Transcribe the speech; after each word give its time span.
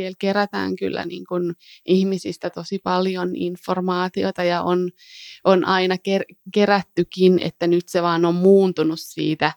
siellä 0.00 0.16
kerätään 0.18 0.76
kyllä 0.76 1.04
niin 1.04 1.24
kuin 1.28 1.54
ihmisistä 1.86 2.50
tosi 2.50 2.78
paljon 2.78 3.36
informaatiota 3.36 4.44
ja 4.44 4.62
on, 4.62 4.90
on 5.44 5.64
aina 5.64 5.94
ker- 5.94 6.36
kerättykin, 6.54 7.38
että 7.38 7.66
nyt 7.66 7.88
se 7.88 8.02
vaan 8.02 8.24
on 8.24 8.34
muuntunut 8.34 9.00
siitä 9.00 9.52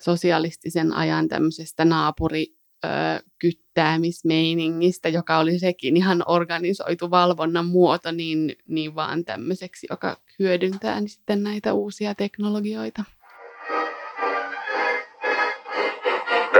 sosialistisen 0.00 0.92
ajan 0.92 1.28
tämmöisestä 1.28 1.84
naapuri 1.84 2.46
kyttäämismeiningistä, 3.38 5.08
joka 5.08 5.38
oli 5.38 5.58
sekin 5.58 5.96
ihan 5.96 6.22
organisoitu 6.26 7.10
valvonnan 7.10 7.66
muoto, 7.66 8.12
niin, 8.12 8.56
niin 8.68 8.94
vaan 8.94 9.24
tämmöiseksi, 9.24 9.86
joka 9.90 10.16
hyödyntää 10.38 11.00
niin 11.00 11.08
sitten 11.08 11.42
näitä 11.42 11.72
uusia 11.72 12.14
teknologioita. 12.14 13.04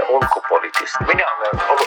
ulkopoliittista. 0.09 1.03
Minä 1.07 1.35
olen 1.35 1.69
ollut 1.69 1.86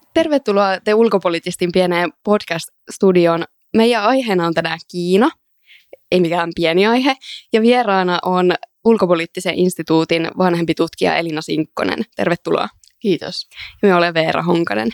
Tervetuloa 0.13 0.79
te 0.79 0.93
ulkopoliittistin 0.93 1.71
pieneen 1.71 2.13
podcast-studioon. 2.23 3.43
Meidän 3.75 4.03
aiheena 4.03 4.47
on 4.47 4.53
tänään 4.53 4.79
Kiina, 4.91 5.29
ei 6.11 6.21
mikään 6.21 6.49
pieni 6.55 6.87
aihe, 6.87 7.15
ja 7.53 7.61
vieraana 7.61 8.19
on 8.25 8.53
ulkopoliittisen 8.85 9.55
instituutin 9.55 10.27
vanhempi 10.37 10.73
tutkija 10.73 11.15
Elina 11.15 11.41
Sinkkonen. 11.41 11.99
Tervetuloa. 12.15 12.67
Kiitos. 12.99 13.47
Ja 13.81 13.89
me 13.89 13.95
olen 13.95 14.13
Veera 14.13 14.43
Honkanen. 14.43 14.89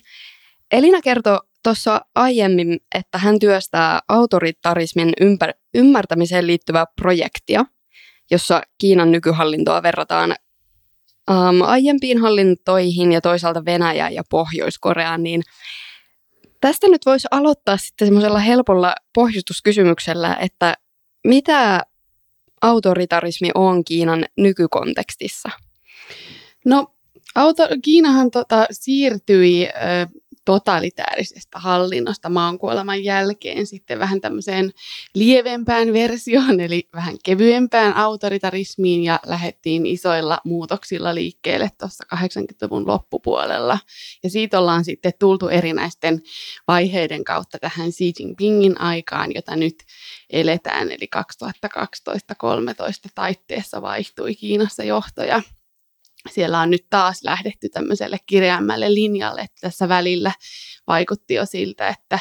Elina 0.72 1.02
kertoi 1.02 1.40
tuossa 1.64 2.02
aiemmin, 2.16 2.80
että 2.96 3.18
hän 3.18 3.40
työstää 3.40 4.00
autoritarismin 4.10 5.14
ympär- 5.22 5.60
ymmärtämiseen 5.74 6.48
liittyvää 6.48 6.86
projektia, 7.02 7.66
jossa 8.32 8.62
Kiinan 8.78 9.12
nykyhallintoa 9.12 9.84
verrataan 9.84 10.36
um, 11.32 11.62
aiempiin 11.62 12.18
hallintoihin 12.18 13.12
ja 13.12 13.22
toisaalta 13.22 13.66
Venäjä 13.66 14.10
ja 14.10 14.24
Pohjois-Koreaan, 14.30 15.24
niin 15.24 15.42
tästä 16.62 16.88
nyt 16.88 17.06
voisi 17.06 17.28
aloittaa 17.32 17.78
sitten 17.78 18.08
semmoisella 18.08 18.40
helpolla 18.40 18.96
pohjustuskysymyksellä, 19.14 20.36
että 20.36 20.78
mitä 21.24 21.82
autoritarismi 22.62 23.52
on 23.56 23.84
Kiinan 23.84 24.26
nykykontekstissa? 24.38 25.50
No, 26.66 26.88
auto, 27.36 27.64
Kiinahan 27.84 28.32
tota, 28.32 28.66
siirtyi 28.72 29.70
totalitäärisestä 30.48 31.60
hallinnosta 31.60 32.30
maankuoleman 32.30 33.04
jälkeen 33.04 33.68
sitten 33.68 34.00
vähän 34.00 34.22
tämmöiseen 34.22 34.72
lievempään 35.16 35.94
versioon, 35.94 36.60
eli 36.60 36.90
vähän 36.94 37.16
kevyempään 37.24 37.96
autoritarismiin 37.96 39.04
ja 39.04 39.20
lähdettiin 39.26 39.86
isoilla 39.86 40.38
muutoksilla 40.46 41.16
liikkeelle 41.16 41.70
tuossa 41.80 42.04
80-luvun 42.16 42.88
loppupuolella. 42.88 43.80
Ja 44.24 44.30
siitä 44.30 44.60
ollaan 44.60 44.86
sitten 44.86 45.14
tultu 45.20 45.48
erinäisten 45.48 46.22
vaiheiden 46.68 47.24
kautta 47.24 47.60
tähän 47.60 47.92
Xi 47.92 48.14
Jinpingin 48.20 48.82
aikaan, 48.82 49.32
jota 49.36 49.56
nyt 49.56 49.76
eletään, 50.30 50.92
eli 50.92 51.10
2012-2013 51.48 53.10
taitteessa 53.16 53.82
vaihtui 53.82 54.36
Kiinassa 54.36 54.84
johtoja 54.84 55.42
siellä 56.32 56.60
on 56.60 56.70
nyt 56.70 56.86
taas 56.90 57.24
lähdetty 57.24 57.70
tämmöiselle 57.70 58.18
kireämmälle 58.26 58.94
linjalle, 58.94 59.42
että 59.42 59.58
tässä 59.62 59.90
välillä 59.90 60.32
vaikutti 60.88 61.34
jo 61.34 61.46
siltä, 61.46 61.88
että 61.88 62.20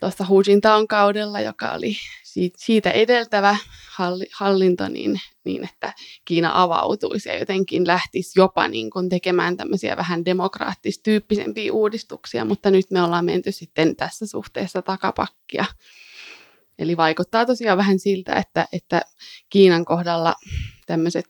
tuossa 0.00 0.26
Hu 0.26 0.42
Jintaon 0.46 0.88
kaudella, 0.88 1.40
joka 1.40 1.72
oli 1.72 1.96
siitä 2.56 2.90
edeltävä 2.90 3.56
hallinto, 4.32 4.88
niin, 4.88 5.20
niin 5.44 5.64
että 5.64 5.92
Kiina 6.24 6.62
avautuisi 6.62 7.28
ja 7.28 7.38
jotenkin 7.38 7.86
lähtisi 7.86 8.40
jopa 8.40 8.68
niin 8.68 8.90
kuin 8.90 9.08
tekemään 9.08 9.56
tämmöisiä 9.56 9.96
vähän 9.96 10.24
demokraattistyyppisempiä 10.24 11.72
uudistuksia, 11.72 12.44
mutta 12.44 12.70
nyt 12.70 12.90
me 12.90 13.02
ollaan 13.02 13.24
menty 13.24 13.52
sitten 13.52 13.96
tässä 13.96 14.26
suhteessa 14.26 14.82
takapakkia. 14.82 15.64
Eli 16.78 16.96
vaikuttaa 16.96 17.46
tosiaan 17.46 17.78
vähän 17.78 17.98
siltä, 17.98 18.34
että, 18.34 18.68
että 18.72 19.02
Kiinan 19.50 19.84
kohdalla 19.84 20.34
tämmöiset 20.90 21.26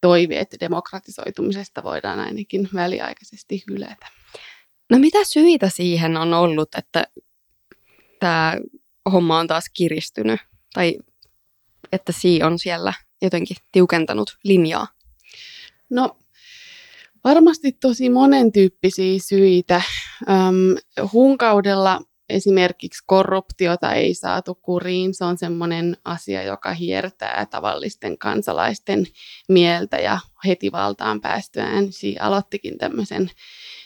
toiveet 0.00 0.56
demokratisoitumisesta 0.60 1.82
voidaan 1.82 2.20
ainakin 2.20 2.68
väliaikaisesti 2.74 3.64
hylätä. 3.70 4.06
No 4.90 4.98
mitä 4.98 5.18
syitä 5.24 5.68
siihen 5.68 6.16
on 6.16 6.34
ollut, 6.34 6.68
että 6.78 7.04
tämä 8.20 8.56
homma 9.12 9.38
on 9.38 9.46
taas 9.46 9.64
kiristynyt 9.74 10.40
tai 10.74 10.98
että 11.92 12.12
si 12.12 12.42
on 12.42 12.58
siellä 12.58 12.92
jotenkin 13.22 13.56
tiukentanut 13.72 14.38
linjaa? 14.44 14.86
No 15.90 16.18
varmasti 17.24 17.72
tosi 17.72 18.10
monentyyppisiä 18.10 19.18
syitä. 19.18 19.82
Öm, 20.28 21.06
hunkaudella 21.12 22.00
esimerkiksi 22.28 23.04
korruptiota 23.06 23.92
ei 23.92 24.14
saatu 24.14 24.54
kuriin. 24.54 25.14
Se 25.14 25.24
on 25.24 25.38
sellainen 25.38 25.96
asia, 26.04 26.42
joka 26.42 26.72
hiertää 26.72 27.46
tavallisten 27.50 28.18
kansalaisten 28.18 29.06
mieltä 29.48 29.96
ja 29.96 30.18
heti 30.46 30.72
valtaan 30.72 31.20
päästyään 31.20 31.92
si 31.92 32.16
aloittikin 32.18 32.78
tämmöisen 32.78 33.30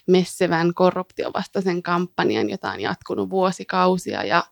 messevän 0.06 0.74
korruptiovastaisen 0.74 1.82
kampanjan, 1.82 2.50
jota 2.50 2.70
on 2.70 2.80
jatkunut 2.80 3.30
vuosikausia 3.30 4.24
ja 4.24 4.44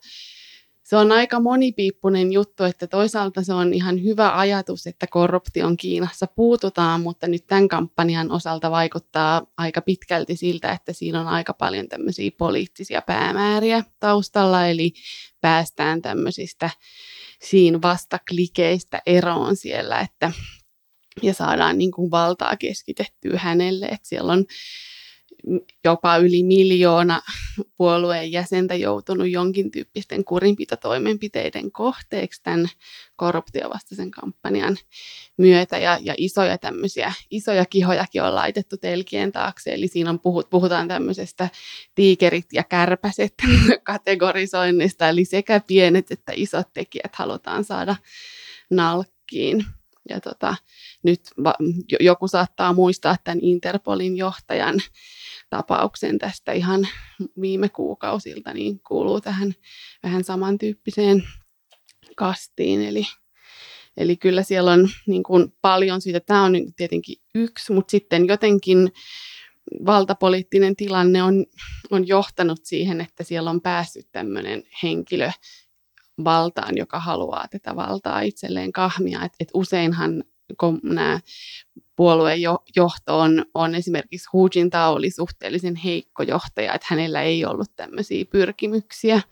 se 0.86 0.96
on 0.96 1.12
aika 1.12 1.40
monipiippunen 1.40 2.32
juttu, 2.32 2.64
että 2.64 2.86
toisaalta 2.86 3.42
se 3.42 3.52
on 3.52 3.74
ihan 3.74 4.02
hyvä 4.02 4.38
ajatus, 4.38 4.86
että 4.86 5.06
korruption 5.06 5.76
Kiinassa. 5.76 6.26
Puututaan, 6.26 7.00
mutta 7.00 7.26
nyt 7.26 7.46
tämän 7.46 7.68
kampanjan 7.68 8.30
osalta 8.30 8.70
vaikuttaa 8.70 9.46
aika 9.56 9.80
pitkälti 9.80 10.36
siltä, 10.36 10.72
että 10.72 10.92
siinä 10.92 11.20
on 11.20 11.28
aika 11.28 11.52
paljon 11.52 11.88
tämmöisiä 11.88 12.30
poliittisia 12.38 13.02
päämääriä 13.02 13.84
taustalla, 14.00 14.66
eli 14.66 14.92
päästään 15.40 16.02
tämmöisistä 16.02 16.70
siinä 17.42 17.82
vastaklikeistä 17.82 19.02
eroon 19.06 19.56
siellä, 19.56 20.00
että 20.00 20.32
ja 21.22 21.34
saadaan 21.34 21.78
niin 21.78 21.92
kuin 21.92 22.10
valtaa 22.10 22.56
keskitettyä 22.56 23.38
hänelle, 23.38 23.86
että 23.86 24.08
siellä 24.08 24.32
on 24.32 24.44
jopa 25.84 26.16
yli 26.16 26.42
miljoona 26.42 27.22
puolueen 27.76 28.32
jäsentä 28.32 28.74
joutunut 28.74 29.30
jonkin 29.30 29.70
tyyppisten 29.70 30.24
kurinpitotoimenpiteiden 30.24 31.72
kohteeksi 31.72 32.42
tämän 32.42 32.68
korruptiovastaisen 33.16 34.10
kampanjan 34.10 34.76
myötä. 35.36 35.78
Ja, 35.78 35.98
ja 36.02 36.14
isoja 36.18 36.58
tämmöisiä, 36.58 37.12
isoja 37.30 37.64
kihojakin 37.64 38.22
on 38.22 38.34
laitettu 38.34 38.76
telkien 38.76 39.32
taakse, 39.32 39.74
eli 39.74 39.88
siinä 39.88 40.10
on 40.10 40.20
puhut, 40.20 40.50
puhutaan 40.50 40.88
tämmöisestä 40.88 41.48
tiikerit 41.94 42.46
ja 42.52 42.64
kärpäset 42.64 43.34
kategorisoinnista, 43.82 45.08
eli 45.08 45.24
sekä 45.24 45.60
pienet 45.66 46.10
että 46.10 46.32
isot 46.36 46.68
tekijät 46.74 47.14
halutaan 47.14 47.64
saada 47.64 47.96
nalkkiin. 48.70 49.64
Ja 50.08 50.20
tota, 50.20 50.56
nyt 51.02 51.20
va, 51.44 51.54
joku 52.00 52.28
saattaa 52.28 52.72
muistaa 52.72 53.16
tämän 53.24 53.38
Interpolin 53.42 54.16
johtajan 54.16 54.80
tapauksen 55.50 56.18
tästä 56.18 56.52
ihan 56.52 56.88
viime 57.40 57.68
kuukausilta, 57.68 58.54
niin 58.54 58.80
kuuluu 58.80 59.20
tähän 59.20 59.54
vähän 60.02 60.24
samantyyppiseen 60.24 61.24
kastiin. 62.16 62.82
Eli, 62.82 63.04
eli 63.96 64.16
kyllä 64.16 64.42
siellä 64.42 64.72
on 64.72 64.88
niin 65.06 65.22
kuin 65.22 65.54
paljon 65.62 66.00
siitä. 66.00 66.20
Tämä 66.20 66.42
on 66.42 66.52
tietenkin 66.76 67.16
yksi, 67.34 67.72
mutta 67.72 67.90
sitten 67.90 68.26
jotenkin 68.26 68.92
valtapoliittinen 69.86 70.76
tilanne 70.76 71.22
on, 71.22 71.46
on 71.90 72.08
johtanut 72.08 72.60
siihen, 72.64 73.00
että 73.00 73.24
siellä 73.24 73.50
on 73.50 73.60
päässyt 73.60 74.08
tämmöinen 74.12 74.62
henkilö 74.82 75.30
valtaan, 76.24 76.76
joka 76.76 77.00
haluaa 77.00 77.46
tätä 77.50 77.76
valtaa 77.76 78.20
itselleen 78.20 78.72
kahmia. 78.72 79.24
Et, 79.24 79.32
et 79.40 79.48
useinhan 79.54 80.24
kun 80.60 80.80
nämä 80.82 81.20
puolueen 81.96 82.40
johto 82.76 83.18
on, 83.18 83.44
on 83.54 83.74
esimerkiksi 83.74 84.28
Hu 84.32 84.48
Jintao 84.54 84.94
oli 84.94 85.10
suhteellisen 85.10 85.76
heikko 85.76 86.22
johtaja, 86.22 86.74
että 86.74 86.86
hänellä 86.90 87.22
ei 87.22 87.44
ollut 87.44 87.76
tämmöisiä 87.76 88.24
pyrkimyksiä. 88.24 89.22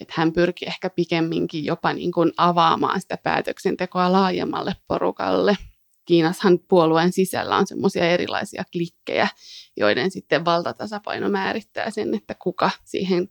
Että 0.00 0.14
hän 0.16 0.32
pyrki 0.32 0.66
ehkä 0.66 0.90
pikemminkin 0.90 1.64
jopa 1.64 1.92
niin 1.92 2.12
kuin 2.12 2.32
avaamaan 2.36 3.00
sitä 3.00 3.16
päätöksentekoa 3.16 4.12
laajemmalle 4.12 4.76
porukalle. 4.88 5.56
Kiinassahan 6.04 6.58
puolueen 6.58 7.12
sisällä 7.12 7.56
on 7.56 7.66
semmoisia 7.66 8.10
erilaisia 8.10 8.64
klikkejä, 8.72 9.28
joiden 9.76 10.10
sitten 10.10 10.44
valtatasapaino 10.44 11.28
määrittää 11.28 11.90
sen, 11.90 12.14
että 12.14 12.34
kuka 12.42 12.70
siihen 12.84 13.28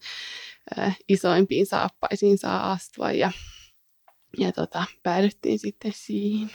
isoimpiin 1.10 1.66
saappaisiin 1.66 2.38
saa 2.38 2.72
astua 2.72 3.12
ja, 3.12 3.32
ja 4.38 4.52
tota, 4.52 4.84
päädyttiin 5.04 5.60
sitten 5.60 5.92
siihen. 5.96 6.50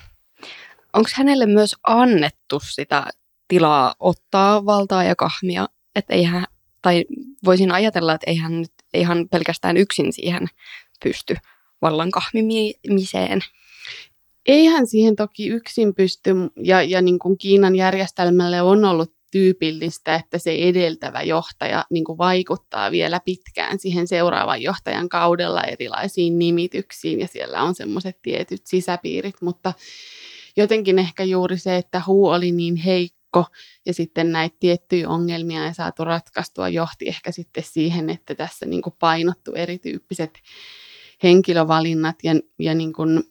Onko 0.93 1.09
hänelle 1.15 1.47
myös 1.47 1.77
annettu 1.87 2.61
sitä 2.73 3.07
tilaa 3.49 3.95
ottaa 4.01 4.67
valtaa 4.67 5.05
ja 5.05 5.17
kahmia, 5.17 5.69
että 5.95 6.15
ei 6.15 6.25
hän, 6.25 6.45
tai 6.83 7.05
voisin 7.45 7.73
ajatella, 7.73 8.15
että 8.15 8.31
ei 8.31 8.37
hän 8.37 8.61
nyt 8.61 8.73
ihan 8.95 9.29
pelkästään 9.29 9.77
yksin 9.77 10.13
siihen 10.13 10.47
pysty 11.05 11.37
vallan 11.83 12.11
kahmimiseen. 12.11 13.41
Eihän 14.47 14.87
siihen 14.87 15.17
toki 15.17 15.49
yksin 15.49 15.95
pysty, 15.95 16.31
ja, 16.63 16.83
ja 16.83 17.03
niin 17.03 17.19
kuin 17.19 17.39
Kiinan 17.39 17.77
järjestelmälle 17.77 18.63
on 18.63 18.85
ollut 18.85 19.13
tyypillistä, 19.31 20.15
että 20.15 20.39
se 20.39 20.55
edeltävä 20.55 21.23
johtaja 21.23 21.85
niin 21.91 22.05
kuin 22.05 22.19
vaikuttaa 22.19 22.91
vielä 22.91 23.21
pitkään 23.25 23.79
siihen 23.79 24.09
seuraavan 24.09 24.63
johtajan 24.63 25.09
kaudella 25.09 25.63
erilaisiin 25.63 26.39
nimityksiin, 26.39 27.21
ja 27.21 27.27
siellä 27.27 27.63
on 27.63 27.75
semmoiset 27.75 28.23
tietyt 28.23 28.67
sisäpiirit, 28.67 29.43
mutta 29.43 29.73
jotenkin 30.59 30.99
ehkä 30.99 31.25
juuri 31.25 31.59
se, 31.59 31.77
että 31.77 32.03
Hu 32.07 32.29
oli 32.29 32.53
niin 32.53 32.77
heikko, 32.77 33.45
ja 33.87 33.95
sitten 33.95 34.33
näitä 34.33 34.57
tiettyjä 34.61 35.09
ongelmia 35.09 35.67
ei 35.67 35.75
saatu 35.75 36.05
ratkaistua, 36.05 36.69
johti 36.69 37.09
ehkä 37.09 37.33
sitten 37.33 37.65
siihen, 37.67 38.11
että 38.11 38.35
tässä 38.35 38.67
niin 38.67 38.83
kuin 38.83 38.95
painottu 38.99 39.53
erityyppiset 39.53 40.39
henkilövalinnat 41.23 42.17
ja, 42.23 42.33
ja 42.59 42.75
niin 42.75 42.93
kuin 42.93 43.23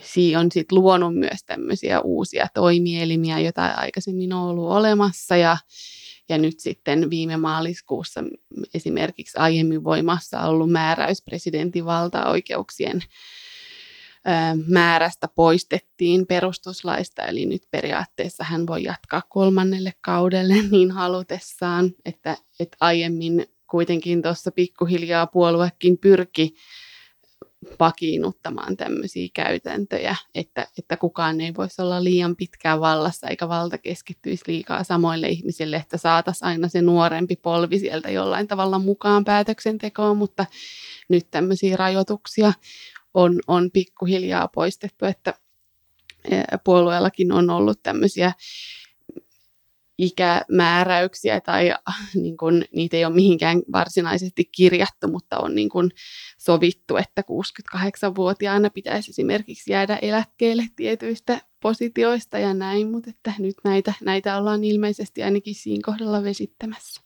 Xi 0.00 0.36
on 0.36 0.52
sit 0.52 0.72
luonut 0.72 1.14
myös 1.14 1.44
tämmöisiä 1.46 2.00
uusia 2.00 2.46
toimielimiä, 2.54 3.38
joita 3.38 3.66
aikaisemmin 3.66 4.32
on 4.32 4.42
ollut 4.42 4.70
olemassa 4.70 5.36
ja, 5.36 5.56
ja 6.28 6.38
nyt 6.38 6.60
sitten 6.60 7.10
viime 7.10 7.36
maaliskuussa 7.36 8.24
esimerkiksi 8.74 9.38
aiemmin 9.38 9.84
voimassa 9.84 10.40
ollut 10.40 10.70
määräys 10.70 11.22
presidentin 11.22 11.84
valtaoikeuksien 11.84 13.02
määrästä 14.66 15.28
poistettiin 15.34 16.26
perustuslaista, 16.26 17.22
eli 17.22 17.46
nyt 17.46 17.62
periaatteessa 17.70 18.44
hän 18.44 18.66
voi 18.66 18.82
jatkaa 18.82 19.22
kolmannelle 19.28 19.92
kaudelle 20.00 20.54
niin 20.70 20.90
halutessaan, 20.90 21.90
että, 22.04 22.36
että 22.60 22.76
aiemmin 22.80 23.46
kuitenkin 23.70 24.22
tuossa 24.22 24.50
pikkuhiljaa 24.50 25.26
puoluekin 25.26 25.98
pyrki 25.98 26.54
vakiinnuttamaan 27.80 28.76
tämmöisiä 28.76 29.28
käytäntöjä, 29.34 30.16
että, 30.34 30.66
että 30.78 30.96
kukaan 30.96 31.40
ei 31.40 31.54
voisi 31.54 31.82
olla 31.82 32.04
liian 32.04 32.36
pitkään 32.36 32.80
vallassa 32.80 33.28
eikä 33.28 33.48
valta 33.48 33.78
keskittyisi 33.78 34.44
liikaa 34.46 34.84
samoille 34.84 35.28
ihmisille, 35.28 35.76
että 35.76 35.96
saataisiin 35.96 36.48
aina 36.48 36.68
se 36.68 36.82
nuorempi 36.82 37.36
polvi 37.36 37.78
sieltä 37.78 38.10
jollain 38.10 38.48
tavalla 38.48 38.78
mukaan 38.78 39.24
päätöksentekoon, 39.24 40.16
mutta 40.16 40.46
nyt 41.08 41.30
tämmöisiä 41.30 41.76
rajoituksia 41.76 42.52
on, 43.16 43.40
on 43.46 43.70
pikkuhiljaa 43.72 44.48
poistettu, 44.48 45.04
että 45.04 45.34
puolueellakin 46.64 47.32
on 47.32 47.50
ollut 47.50 47.82
tämmöisiä 47.82 48.32
ikämääräyksiä 49.98 51.40
tai 51.40 51.74
niin 52.14 52.36
kuin, 52.36 52.64
niitä 52.74 52.96
ei 52.96 53.04
ole 53.04 53.14
mihinkään 53.14 53.62
varsinaisesti 53.72 54.44
kirjattu, 54.44 55.08
mutta 55.08 55.38
on 55.38 55.54
niin 55.54 55.68
kuin 55.68 55.90
sovittu, 56.38 56.96
että 56.96 57.22
68-vuotiaana 57.22 58.70
pitäisi 58.70 59.10
esimerkiksi 59.10 59.72
jäädä 59.72 59.98
eläkkeelle 60.02 60.66
tietyistä 60.76 61.40
positioista 61.60 62.38
ja 62.38 62.54
näin, 62.54 62.90
mutta 62.90 63.10
että 63.10 63.32
nyt 63.38 63.56
näitä, 63.64 63.94
näitä 64.04 64.36
ollaan 64.36 64.64
ilmeisesti 64.64 65.22
ainakin 65.22 65.54
siinä 65.54 65.82
kohdalla 65.84 66.22
vesittämässä. 66.22 67.00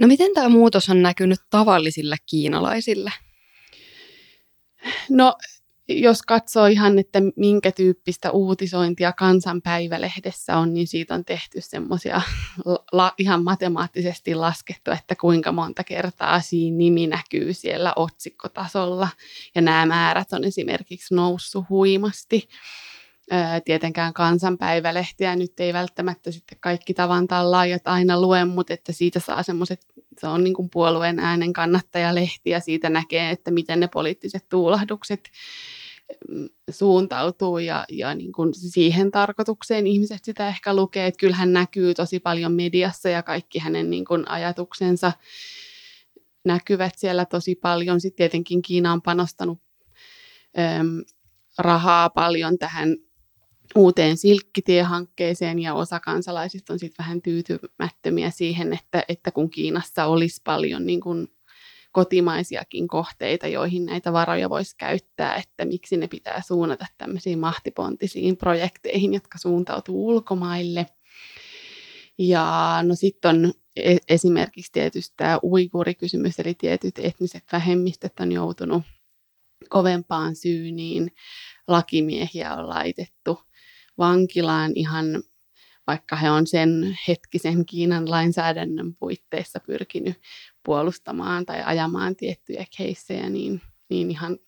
No 0.00 0.06
miten 0.06 0.34
tämä 0.34 0.48
muutos 0.48 0.88
on 0.88 1.02
näkynyt 1.02 1.40
tavallisille 1.50 2.16
kiinalaisille? 2.30 3.12
No 5.10 5.34
jos 5.88 6.22
katsoo 6.22 6.66
ihan, 6.66 6.98
että 6.98 7.18
minkä 7.36 7.72
tyyppistä 7.72 8.30
uutisointia 8.30 9.12
kansanpäivälehdessä 9.12 10.56
on, 10.56 10.74
niin 10.74 10.86
siitä 10.86 11.14
on 11.14 11.24
tehty 11.24 11.60
semmoisia 11.60 12.20
la, 12.92 13.12
ihan 13.18 13.44
matemaattisesti 13.44 14.34
laskettu, 14.34 14.90
että 14.90 15.14
kuinka 15.16 15.52
monta 15.52 15.84
kertaa 15.84 16.40
siinä 16.40 16.76
nimi 16.76 17.06
näkyy 17.06 17.54
siellä 17.54 17.92
otsikkotasolla. 17.96 19.08
Ja 19.54 19.60
nämä 19.60 19.86
määrät 19.86 20.32
on 20.32 20.44
esimerkiksi 20.44 21.14
noussut 21.14 21.64
huimasti. 21.68 22.48
Tietenkään 23.64 24.12
kansanpäivälehtiä 24.12 25.36
nyt 25.36 25.60
ei 25.60 25.72
välttämättä 25.72 26.30
sitten 26.30 26.58
kaikki 26.60 26.94
tavantaan 26.94 27.50
laajat 27.50 27.88
aina 27.88 28.20
lue, 28.20 28.44
mutta 28.44 28.74
että 28.74 28.92
siitä 28.92 29.20
saa 29.20 29.42
semmoiset, 29.42 29.86
se 30.18 30.26
on 30.26 30.44
niin 30.44 30.54
kuin 30.54 30.70
puolueen 30.70 31.18
äänen 31.18 31.52
kannattajalehti 31.52 32.50
ja 32.50 32.60
siitä 32.60 32.90
näkee, 32.90 33.30
että 33.30 33.50
miten 33.50 33.80
ne 33.80 33.88
poliittiset 33.88 34.48
tuulahdukset 34.48 35.30
suuntautuu 36.70 37.58
ja, 37.58 37.84
ja 37.88 38.14
niin 38.14 38.32
kuin 38.32 38.54
siihen 38.54 39.10
tarkoitukseen 39.10 39.86
ihmiset 39.86 40.24
sitä 40.24 40.48
ehkä 40.48 40.74
lukee, 40.74 41.06
että 41.06 41.18
kyllähän 41.18 41.52
näkyy 41.52 41.94
tosi 41.94 42.20
paljon 42.20 42.52
mediassa 42.52 43.08
ja 43.08 43.22
kaikki 43.22 43.58
hänen 43.58 43.90
niin 43.90 44.04
kuin 44.04 44.28
ajatuksensa 44.28 45.12
näkyvät 46.44 46.92
siellä 46.96 47.24
tosi 47.24 47.54
paljon. 47.54 48.00
Sitten 48.00 48.16
tietenkin 48.16 48.62
Kiina 48.62 48.92
on 48.92 49.02
panostanut 49.02 49.58
äm, 50.58 51.04
rahaa 51.58 52.10
paljon 52.10 52.58
tähän 52.58 52.96
uuteen 53.74 54.16
silkkitiehankkeeseen 54.16 55.58
ja 55.58 55.74
osa 55.74 56.00
kansalaisista 56.00 56.72
on 56.72 56.78
sitten 56.78 57.04
vähän 57.04 57.22
tyytymättömiä 57.22 58.30
siihen, 58.30 58.72
että, 58.72 59.04
että 59.08 59.30
kun 59.30 59.50
Kiinassa 59.50 60.06
olisi 60.06 60.40
paljon 60.44 60.86
niin 60.86 61.00
kuin 61.00 61.28
kotimaisiakin 61.92 62.88
kohteita, 62.88 63.46
joihin 63.46 63.86
näitä 63.86 64.12
varoja 64.12 64.50
voisi 64.50 64.76
käyttää, 64.76 65.36
että 65.36 65.64
miksi 65.64 65.96
ne 65.96 66.08
pitää 66.08 66.42
suunnata 66.46 66.86
tämmöisiin 66.98 67.38
mahtipontisiin 67.38 68.36
projekteihin, 68.36 69.14
jotka 69.14 69.38
suuntautuu 69.38 70.08
ulkomaille. 70.08 70.86
Ja 72.18 72.78
no 72.82 72.94
sitten 72.94 73.28
on 73.28 73.52
e-, 73.76 73.96
esimerkiksi 74.08 74.72
tietysti 74.72 75.14
tämä 75.16 75.38
uiguurikysymys, 75.44 76.40
eli 76.40 76.54
tietyt 76.54 76.98
etniset 76.98 77.44
vähemmistöt 77.52 78.12
on 78.20 78.32
joutunut 78.32 78.82
kovempaan 79.68 80.36
syyniin. 80.36 81.12
Lakimiehiä 81.68 82.54
on 82.54 82.68
laitettu 82.68 83.38
vankilaan 84.00 84.72
ihan 84.74 85.22
vaikka 85.86 86.16
he 86.16 86.30
on 86.30 86.46
sen 86.46 86.98
hetkisen 87.08 87.66
Kiinan 87.66 88.10
lainsäädännön 88.10 88.94
puitteissa 88.94 89.60
pyrkinyt 89.66 90.20
puolustamaan 90.64 91.46
tai 91.46 91.62
ajamaan 91.62 92.16
tiettyjä 92.16 92.64
keissejä, 92.76 93.30
niin, 93.30 93.60
niin 93.88 94.10
ihan 94.10 94.38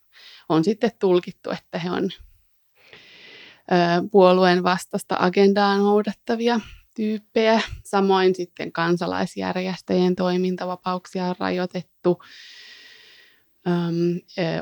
on 0.49 0.65
sitten 0.65 0.91
tulkittu, 0.99 1.50
että 1.50 1.79
he 1.79 1.91
on 1.91 2.11
ö, 3.73 4.09
puolueen 4.11 4.62
vastasta 4.62 5.17
agendaa 5.19 5.76
noudattavia 5.76 6.61
tyyppejä. 6.95 7.61
Samoin 7.85 8.35
sitten 8.35 8.73
kansalaisjärjestöjen 8.73 10.17
toimintavapauksia 10.17 11.26
on 11.26 11.37
rajoitettu 11.38 12.23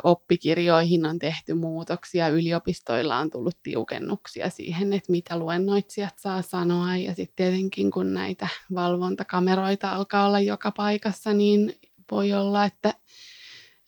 oppikirjoihin 0.03 1.07
on 1.07 1.19
tehty 1.19 1.55
muutoksia, 1.55 2.29
yliopistoilla 2.29 3.17
on 3.17 3.31
tullut 3.31 3.57
tiukennuksia 3.63 4.51
siihen, 4.51 4.93
että 4.93 5.13
mitä 5.13 5.39
luennoitsijat 5.39 6.19
saa 6.19 6.43
sanoa. 6.43 6.97
Ja 6.97 7.15
sitten 7.15 7.37
tietenkin 7.37 7.91
kun 7.91 8.15
näitä 8.15 8.49
valvontakameroita 8.75 9.91
alkaa 9.91 10.27
olla 10.27 10.41
joka 10.41 10.71
paikassa, 10.71 11.33
niin 11.33 11.75
voi 12.11 12.33
olla, 12.33 12.65
että, 12.65 12.95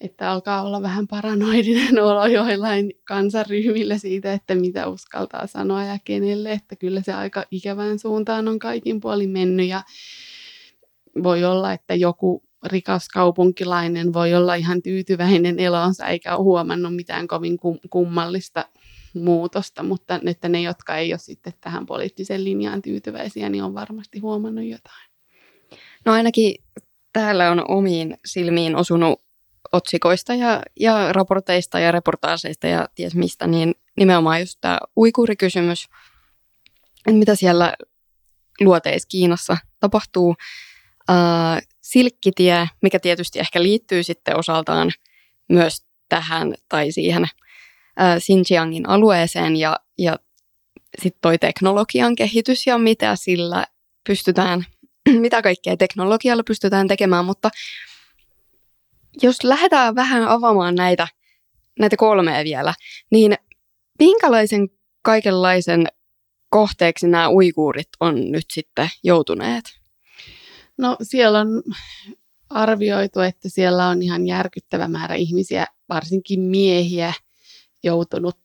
että 0.00 0.31
alkaa 0.31 0.62
olla 0.62 0.83
vähän 0.83 1.09
paranoidinen 1.09 2.02
olo 2.04 2.26
joillain 2.26 2.92
kansaryhmillä 3.04 3.99
siitä, 3.99 4.33
että 4.33 4.54
mitä 4.54 4.87
uskaltaa 4.87 5.47
sanoa 5.47 5.85
ja 5.85 5.99
kenelle. 6.04 6.52
Että 6.52 6.76
kyllä 6.76 7.02
se 7.02 7.12
aika 7.12 7.45
ikävään 7.50 7.99
suuntaan 7.99 8.49
on 8.49 8.59
kaikin 8.59 9.00
puolin 9.00 9.31
mennyt 9.31 9.69
ja 9.69 9.83
voi 11.23 11.45
olla, 11.45 11.73
että 11.73 11.95
joku 11.95 12.42
rikas 12.62 13.09
kaupunkilainen 13.09 14.12
voi 14.12 14.35
olla 14.35 14.54
ihan 14.54 14.83
tyytyväinen 14.83 15.59
elonsa 15.59 16.07
eikä 16.07 16.37
ole 16.37 16.45
huomannut 16.45 16.97
mitään 16.97 17.28
kovin 17.28 17.59
kummallista 17.90 18.64
muutosta, 19.14 19.83
mutta 19.83 20.21
että 20.26 20.49
ne, 20.49 20.62
jotka 20.62 20.97
ei 20.97 21.12
ole 21.12 21.19
sitten 21.19 21.52
tähän 21.61 21.87
poliittiseen 21.87 22.45
linjaan 22.45 22.83
tyytyväisiä, 22.83 23.49
niin 23.49 23.64
on 23.64 23.75
varmasti 23.75 24.19
huomannut 24.19 24.64
jotain. 24.64 25.11
No 26.04 26.12
ainakin 26.12 26.54
täällä 27.12 27.50
on 27.50 27.71
omiin 27.71 28.16
silmiin 28.25 28.76
osunut 28.76 29.23
otsikoista 29.73 30.35
ja, 30.35 30.62
ja 30.81 31.12
raporteista 31.12 31.81
ja 31.81 31.92
reportaaseista 31.92 32.66
ja 32.66 32.88
ties 32.95 33.14
mistä, 33.14 33.47
niin 33.47 33.75
nimenomaan 33.97 34.40
just 34.40 34.59
tämä 34.61 34.78
uikuurikysymys, 34.97 35.88
että 37.07 37.19
mitä 37.19 37.35
siellä 37.35 37.75
luoteissa 38.61 39.09
Kiinassa 39.09 39.57
tapahtuu. 39.81 40.35
Silkkitie, 41.80 42.68
mikä 42.82 43.00
tietysti 43.00 43.38
ehkä 43.38 43.62
liittyy 43.62 44.02
sitten 44.02 44.37
osaltaan 44.37 44.90
myös 45.49 45.87
tähän 46.09 46.54
tai 46.68 46.92
siihen 46.92 47.26
Xinjiangin 48.18 48.88
alueeseen 48.88 49.56
ja, 49.56 49.80
ja 49.99 50.16
sitten 51.02 51.21
toi 51.21 51.38
teknologian 51.38 52.14
kehitys 52.14 52.66
ja 52.66 52.78
mitä 52.78 53.16
sillä 53.16 53.66
pystytään, 54.06 54.64
mitä 55.21 55.42
kaikkea 55.42 55.76
teknologialla 55.76 56.42
pystytään 56.42 56.88
tekemään, 56.88 57.25
mutta 57.25 57.50
jos 59.23 59.44
lähdetään 59.44 59.94
vähän 59.94 60.28
avaamaan 60.28 60.75
näitä, 60.75 61.09
näitä 61.78 61.97
kolmea 61.97 62.44
vielä, 62.44 62.75
niin 63.11 63.35
minkälaisen 63.99 64.68
kaikenlaisen 65.02 65.87
kohteeksi 66.50 67.09
nämä 67.09 67.30
uikuurit 67.30 67.88
on 68.00 68.30
nyt 68.30 68.47
sitten 68.52 68.88
joutuneet? 69.04 69.82
No 70.79 70.97
siellä 71.02 71.41
on 71.41 71.62
arvioitu, 72.50 73.21
että 73.21 73.49
siellä 73.49 73.88
on 73.88 74.02
ihan 74.02 74.26
järkyttävä 74.26 74.88
määrä 74.88 75.14
ihmisiä, 75.14 75.67
varsinkin 75.88 76.41
miehiä, 76.41 77.12
joutunut 77.83 78.38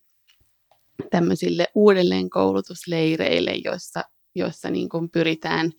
tämmöisille 1.10 1.68
uudelleenkoulutusleireille, 1.76 3.52
joissa, 3.66 4.04
joissa 4.36 4.70
niin 4.70 4.90
kuin 4.90 5.10
pyritään 5.10 5.72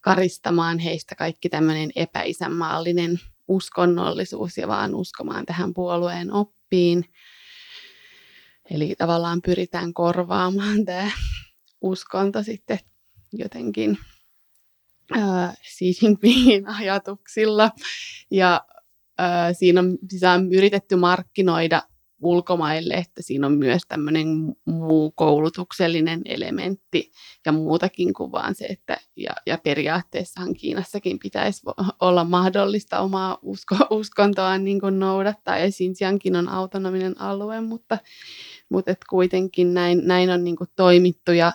karistamaan 0.00 0.78
heistä 0.78 1.14
kaikki 1.14 1.48
tämmöinen 1.48 1.90
epäisänmaallinen 1.96 3.20
uskonnollisuus 3.48 4.58
ja 4.58 4.68
vaan 4.68 4.94
uskomaan 4.94 5.46
tähän 5.46 5.74
puolueen 5.74 6.32
oppiin. 6.32 7.04
Eli 8.70 8.94
tavallaan 8.98 9.42
pyritään 9.42 9.94
korvaamaan 9.94 10.84
tämä 10.84 11.10
uskonto 11.80 12.42
sitten 12.42 12.78
jotenkin 13.32 13.98
äh, 15.16 15.56
Xi 15.62 15.94
Jinpingin 16.02 16.68
ajatuksilla. 16.80 17.70
Ja 18.30 18.60
äh, 19.20 19.56
siinä, 19.58 19.80
on, 19.80 19.98
siinä 20.08 20.32
on 20.32 20.52
yritetty 20.52 20.96
markkinoida 20.96 21.82
ulkomaille, 22.22 22.94
että 22.94 23.22
siinä 23.22 23.46
on 23.46 23.58
myös 23.58 23.82
tämmöinen 23.88 24.28
muu 24.64 25.10
koulutuksellinen 25.10 26.22
elementti 26.24 27.10
ja 27.46 27.52
muutakin 27.52 28.14
kuin 28.14 28.32
vaan 28.32 28.54
se, 28.54 28.64
että 28.64 28.96
ja, 29.16 29.30
ja 29.46 29.58
periaatteessahan 29.58 30.54
Kiinassakin 30.54 31.18
pitäisi 31.18 31.62
olla 32.00 32.24
mahdollista 32.24 33.00
omaa 33.00 33.38
usko, 33.42 33.76
uskontoa 33.90 34.58
niin 34.58 34.80
kuin 34.80 34.98
noudattaa 34.98 35.58
ja 35.58 35.70
Xinjiangkin 35.70 36.36
on 36.36 36.48
autonominen 36.48 37.20
alue, 37.20 37.60
mutta, 37.60 37.98
mutta 38.68 38.90
et 38.90 39.04
kuitenkin 39.10 39.74
näin, 39.74 40.00
näin 40.04 40.30
on 40.30 40.44
niin 40.44 40.56
kuin 40.56 40.70
toimittu 40.76 41.32
ja 41.32 41.52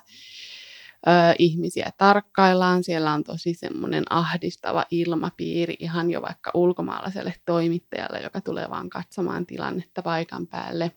ö, 1.07 1.35
ihmisiä 1.39 1.91
tarkkaillaan. 1.97 2.83
Siellä 2.83 3.13
on 3.13 3.23
tosi 3.23 3.53
semmoinen 3.53 4.03
ahdistava 4.09 4.85
ilmapiiri 4.91 5.75
ihan 5.79 6.11
jo 6.11 6.21
vaikka 6.21 6.51
ulkomaalaiselle 6.53 7.33
toimittajalle, 7.45 8.21
joka 8.21 8.41
tulee 8.41 8.69
vaan 8.69 8.89
katsomaan 8.89 9.45
tilannetta 9.45 10.01
paikan 10.01 10.47
päälle. 10.47 10.91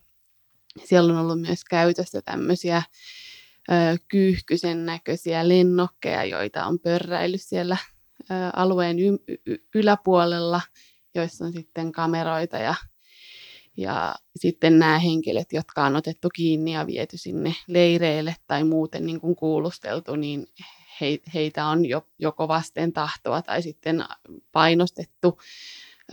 Siellä 0.85 1.13
on 1.13 1.19
ollut 1.19 1.41
myös 1.41 1.65
käytössä 1.65 2.23
tämmöisiä 2.23 2.83
kyyhkysen 4.09 4.87
näköisiä 4.87 5.49
lennokkeja, 5.49 6.25
joita 6.25 6.67
on 6.67 6.79
pörräillyt 6.79 7.43
siellä 7.43 7.77
ö, 8.21 8.35
alueen 8.57 8.99
y- 8.99 9.39
y- 9.47 9.65
yläpuolella, 9.75 10.61
joissa 11.15 11.45
on 11.45 11.53
sitten 11.53 11.93
kameroita 11.93 12.57
ja 12.57 12.75
ja 13.79 14.15
sitten 14.37 14.79
nämä 14.79 14.99
henkilöt, 14.99 15.53
jotka 15.53 15.85
on 15.85 15.97
otettu 15.97 16.29
kiinni 16.35 16.73
ja 16.73 16.87
viety 16.87 17.17
sinne 17.17 17.55
leireille 17.67 18.37
tai 18.47 18.65
muuten 18.65 19.07
niin 19.07 19.21
kuin 19.21 19.37
kuulusteltu, 19.37 20.17
niin 20.17 20.47
he, 21.01 21.19
heitä 21.35 21.67
on 21.67 21.87
jo, 21.87 22.07
joko 22.19 22.49
vasten 22.49 22.93
tahtoa 22.93 23.43
tai 23.43 23.63
sitten 23.63 24.05
painostettu 24.53 25.39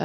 ö, 0.00 0.04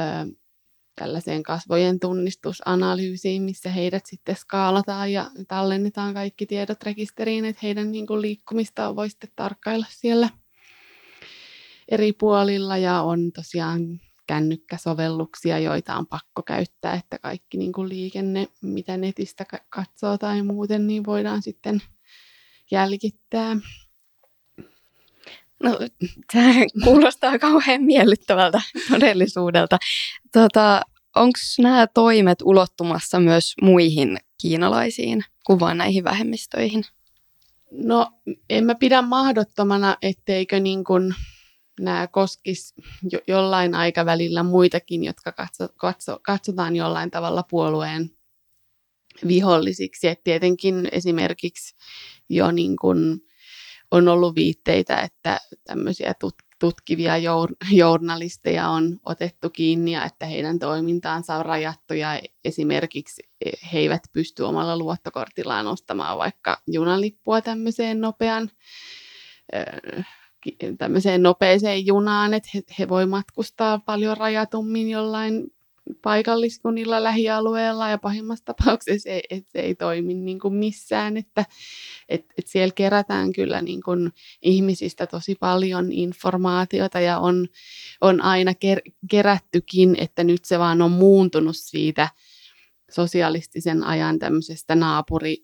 tällaiseen 0.96 1.42
kasvojen 1.42 2.00
tunnistusanalyysiin, 2.00 3.42
missä 3.42 3.70
heidät 3.70 4.06
sitten 4.06 4.36
skaalataan 4.36 5.12
ja 5.12 5.30
tallennetaan 5.48 6.14
kaikki 6.14 6.46
tiedot 6.46 6.82
rekisteriin, 6.82 7.44
että 7.44 7.60
heidän 7.62 7.92
niin 7.92 8.06
kuin 8.06 8.22
liikkumista 8.22 8.96
voi 8.96 9.10
sitten 9.10 9.30
tarkkailla 9.36 9.86
siellä 9.90 10.28
eri 11.88 12.12
puolilla. 12.12 12.76
Ja 12.76 13.02
on 13.02 13.32
tosiaan 13.32 14.00
kännykkäsovelluksia, 14.26 15.58
joita 15.58 15.96
on 15.96 16.06
pakko 16.06 16.42
käyttää, 16.42 16.94
että 16.94 17.18
kaikki 17.18 17.58
niin 17.58 17.72
kuin 17.72 17.88
liikenne, 17.88 18.48
mitä 18.62 18.96
netistä 18.96 19.46
katsoo 19.68 20.18
tai 20.18 20.42
muuten, 20.42 20.86
niin 20.86 21.04
voidaan 21.06 21.42
sitten 21.42 21.82
jälkittää. 22.70 23.56
No, 25.62 25.78
tämä 26.32 26.52
kuulostaa 26.84 27.38
kauhean 27.38 27.82
miellyttävältä 27.82 28.60
todellisuudelta. 28.90 29.78
Tota, 30.32 30.82
Onko 31.16 31.38
nämä 31.58 31.86
toimet 31.86 32.42
ulottumassa 32.42 33.20
myös 33.20 33.54
muihin 33.62 34.18
kiinalaisiin 34.42 35.24
kuin 35.46 35.60
vain 35.60 35.78
näihin 35.78 36.04
vähemmistöihin? 36.04 36.84
No, 37.70 38.10
en 38.50 38.64
mä 38.64 38.74
pidä 38.74 39.02
mahdottomana, 39.02 39.96
etteikö 40.02 40.60
niin 40.60 40.84
kuin 40.84 41.14
nämä 41.80 42.06
koskis 42.06 42.74
jo, 43.10 43.20
jollain 43.28 43.74
aikavälillä 43.74 44.42
muitakin, 44.42 45.04
jotka 45.04 45.32
katso, 45.32 45.68
katso, 45.76 46.18
katsotaan 46.22 46.76
jollain 46.76 47.10
tavalla 47.10 47.42
puolueen 47.50 48.10
vihollisiksi. 49.28 50.08
Et 50.08 50.24
tietenkin 50.24 50.88
esimerkiksi 50.92 51.76
jo 52.28 52.50
niin 52.50 52.76
kun 52.76 53.20
on 53.90 54.08
ollut 54.08 54.34
viitteitä, 54.34 55.00
että 55.00 55.40
tämmöisiä 55.64 56.12
tut- 56.12 56.52
tutkivia 56.58 57.16
jour- 57.18 57.56
journalisteja 57.72 58.68
on 58.68 59.00
otettu 59.04 59.50
kiinni 59.50 59.92
ja 59.92 60.04
että 60.04 60.26
heidän 60.26 60.58
toimintaansa 60.58 61.36
on 61.36 61.46
rajattu 61.46 61.94
ja 61.94 62.20
esimerkiksi 62.44 63.22
he 63.72 63.78
eivät 63.78 64.02
pysty 64.12 64.42
omalla 64.42 64.78
luottokortillaan 64.78 65.66
ostamaan 65.66 66.18
vaikka 66.18 66.62
junalippua 66.66 67.40
tämmöiseen 67.40 68.00
nopean 68.00 68.50
tämmöiseen 70.78 71.22
nopeeseen 71.22 71.86
junaan, 71.86 72.34
että 72.34 72.50
he, 72.54 72.62
he 72.78 72.88
voi 72.88 73.06
matkustaa 73.06 73.78
paljon 73.78 74.16
rajatummin 74.16 74.90
jollain 74.90 75.52
paikalliskunnilla 76.02 77.02
lähialueella 77.02 77.88
ja 77.88 77.98
pahimmassa 77.98 78.44
tapauksessa 78.44 79.10
ei, 79.10 79.22
et 79.30 79.48
se 79.48 79.58
ei 79.58 79.74
toimi 79.74 80.14
niin 80.14 80.40
kuin 80.40 80.54
missään, 80.54 81.16
että 81.16 81.44
et, 82.08 82.24
et 82.38 82.46
siellä 82.46 82.72
kerätään 82.74 83.32
kyllä 83.32 83.62
niin 83.62 83.82
kuin 83.82 84.12
ihmisistä 84.42 85.06
tosi 85.06 85.34
paljon 85.34 85.92
informaatiota 85.92 87.00
ja 87.00 87.18
on, 87.18 87.48
on 88.00 88.20
aina 88.20 88.54
ker, 88.54 88.80
kerättykin, 89.10 89.96
että 89.98 90.24
nyt 90.24 90.44
se 90.44 90.58
vaan 90.58 90.82
on 90.82 90.90
muuntunut 90.90 91.56
siitä 91.56 92.08
sosialistisen 92.90 93.84
ajan 93.84 94.18
tämmöisestä 94.18 94.74
naapuri 94.74 95.36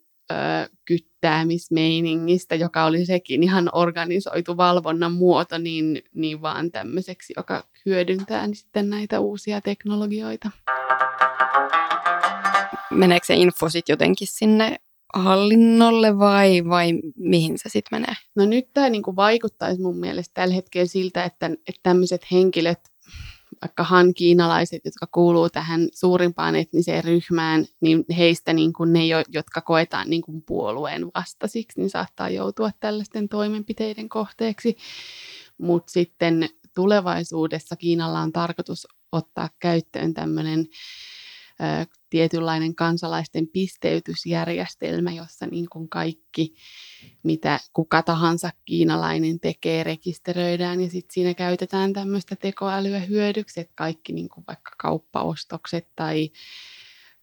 kyttäämismeiningistä, 1.21 2.55
joka 2.55 2.85
oli 2.85 3.07
sekin 3.07 3.43
ihan 3.43 3.71
organisoitu 3.73 4.57
valvonnan 4.57 5.13
muoto, 5.13 5.59
niin, 5.59 6.03
niin 6.15 6.43
vaan 6.43 6.71
tämmöiseksi, 6.71 7.33
joka 7.37 7.65
hyödyntää 7.87 8.47
niin 8.47 8.57
sitten 8.57 8.91
näitä 8.91 9.21
uusia 9.21 9.61
teknologioita. 9.61 10.51
Meneekö 12.91 13.27
se 13.27 13.35
info 13.35 13.69
sitten 13.69 13.93
jotenkin 13.93 14.29
sinne 14.31 14.77
hallinnolle 15.15 16.19
vai, 16.19 16.65
vai 16.69 16.93
mihin 17.17 17.59
se 17.59 17.69
sitten 17.69 18.01
menee? 18.01 18.15
No 18.37 18.47
nyt 18.47 18.69
tämä 18.75 18.89
niinku 18.89 19.17
vaikuttaisi 19.17 19.83
mun 19.83 19.97
mielestä 19.97 20.35
tällä 20.35 20.55
hetkellä 20.55 20.87
siltä, 20.87 21.25
että, 21.25 21.47
että 21.47 21.81
tämmöiset 21.83 22.27
henkilöt 22.33 22.81
vaikka 23.63 23.85
han 23.85 24.15
kiinalaiset, 24.15 24.81
jotka 24.85 25.07
kuuluu 25.13 25.51
tähän 25.51 25.89
suurimpaan 25.95 26.57
etniseen 26.57 27.05
ryhmään, 27.05 27.67
niin 27.81 28.05
heistä 28.17 28.53
niin 28.53 28.73
kuin 28.73 28.93
ne, 28.93 29.01
jotka 29.29 29.61
koetaan 29.61 30.11
niin 30.11 30.23
kuin 30.23 30.43
puolueen 30.43 31.07
vastasiksi, 31.15 31.81
niin 31.81 31.91
saattaa 31.91 32.29
joutua 32.29 32.71
tällaisten 32.81 33.29
toimenpiteiden 33.29 34.09
kohteeksi. 34.09 34.77
Mutta 35.59 35.93
sitten 35.93 36.49
tulevaisuudessa 36.75 37.77
Kiinalla 37.77 38.21
on 38.21 38.33
tarkoitus 38.33 38.87
ottaa 39.13 39.49
käyttöön 39.59 40.15
tämmöinen 40.15 40.67
tietynlainen 42.11 42.75
kansalaisten 42.75 43.49
pisteytysjärjestelmä, 43.49 45.11
jossa 45.11 45.47
niin 45.47 45.69
kuin 45.69 45.89
kaikki, 45.89 46.55
mitä 47.23 47.61
kuka 47.73 48.03
tahansa 48.03 48.51
kiinalainen 48.65 49.41
tekee, 49.41 49.85
rekisteröidään 49.85 50.81
ja 50.81 50.91
sitten 50.91 51.15
siinä 51.15 51.35
käytetään 51.35 51.93
tämmöistä 51.93 52.37
tekoälyä 52.37 52.99
hyödyksi, 52.99 53.61
että 53.61 53.73
kaikki 53.77 54.13
niin 54.13 54.29
kuin 54.29 54.45
vaikka 54.49 54.71
kauppaostokset 54.79 55.89
tai 55.97 56.31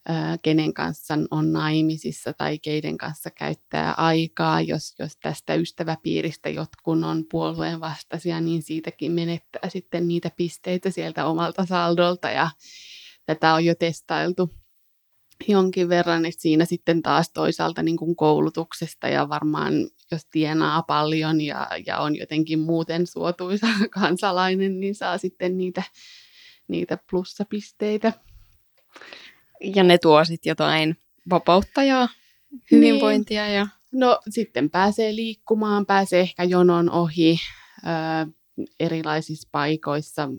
ää, 0.08 0.38
kenen 0.38 0.74
kanssa 0.74 1.14
on 1.32 1.54
naimisissa 1.54 2.34
tai 2.34 2.60
keiden 2.60 2.98
kanssa 2.98 3.32
käyttää 3.32 3.94
aikaa. 3.94 4.62
Jos, 4.62 4.96
jos 5.00 5.18
tästä 5.18 5.56
ystäväpiiristä 5.56 6.50
jotkun 6.50 7.04
on 7.04 7.26
puolueen 7.32 7.80
vastaisia, 7.80 8.42
niin 8.42 8.64
siitäkin 8.64 9.12
menettää 9.12 9.70
sitten 9.70 10.08
niitä 10.08 10.32
pisteitä 10.38 10.90
sieltä 10.90 11.26
omalta 11.26 11.66
saldolta 11.66 12.30
ja 12.30 12.50
tätä 13.26 13.54
on 13.54 13.66
jo 13.66 13.76
testailtu 13.76 14.54
jonkin 15.48 15.90
verran, 15.90 16.26
että 16.26 16.42
siinä 16.42 16.66
sitten 16.66 17.02
taas 17.02 17.30
toisaalta 17.30 17.84
niin 17.84 17.98
kuin 17.98 18.16
koulutuksesta 18.16 19.08
ja 19.08 19.30
varmaan 19.30 19.74
jos 20.12 20.26
tienaa 20.32 20.82
paljon 20.84 21.42
ja, 21.42 21.68
ja 21.86 22.00
on 22.00 22.16
jotenkin 22.16 22.60
muuten 22.60 23.08
suotuisa 23.08 23.68
kansalainen, 24.00 24.80
niin 24.80 24.96
saa 24.96 25.18
sitten 25.18 25.58
niitä, 25.58 25.84
niitä 26.68 26.98
plussapisteitä. 27.10 28.14
Ja 29.76 29.84
ne 29.84 29.98
tuo 29.98 30.26
sitten 30.26 30.52
jotain 30.52 30.98
vapautta 31.30 31.84
ja 31.84 32.08
hyvinvointia. 32.72 33.46
Niin. 33.46 33.56
Ja... 33.56 33.68
No 33.92 34.20
sitten 34.30 34.70
pääsee 34.70 35.16
liikkumaan, 35.16 35.86
pääsee 35.86 36.20
ehkä 36.20 36.44
jonon 36.44 36.90
ohi 36.90 37.38
ö, 37.78 38.32
erilaisissa 38.80 39.50
paikoissa. 39.52 40.30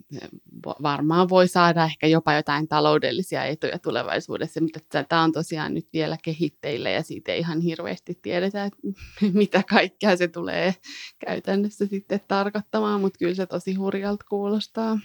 Varmaan 0.82 1.28
voi 1.28 1.48
saada 1.48 1.84
ehkä 1.84 2.06
jopa 2.06 2.34
jotain 2.34 2.68
taloudellisia 2.68 3.44
etuja 3.44 3.78
tulevaisuudessa, 3.78 4.60
mutta 4.60 5.04
tämä 5.04 5.22
on 5.22 5.32
tosiaan 5.32 5.74
nyt 5.74 5.88
vielä 5.92 6.16
kehitteillä 6.22 6.90
ja 6.90 7.02
siitä 7.02 7.32
ei 7.32 7.38
ihan 7.38 7.60
hirveästi 7.60 8.18
tiedetä, 8.22 8.64
että 8.64 8.78
mitä 9.32 9.62
kaikkea 9.68 10.16
se 10.16 10.28
tulee 10.28 10.74
käytännössä 11.18 11.86
sitten 11.86 12.20
tarkoittamaan, 12.28 13.00
mutta 13.00 13.18
kyllä 13.18 13.34
se 13.34 13.46
tosi 13.46 13.74
hurjalta 13.74 14.24
kuulostaa. 14.28 14.98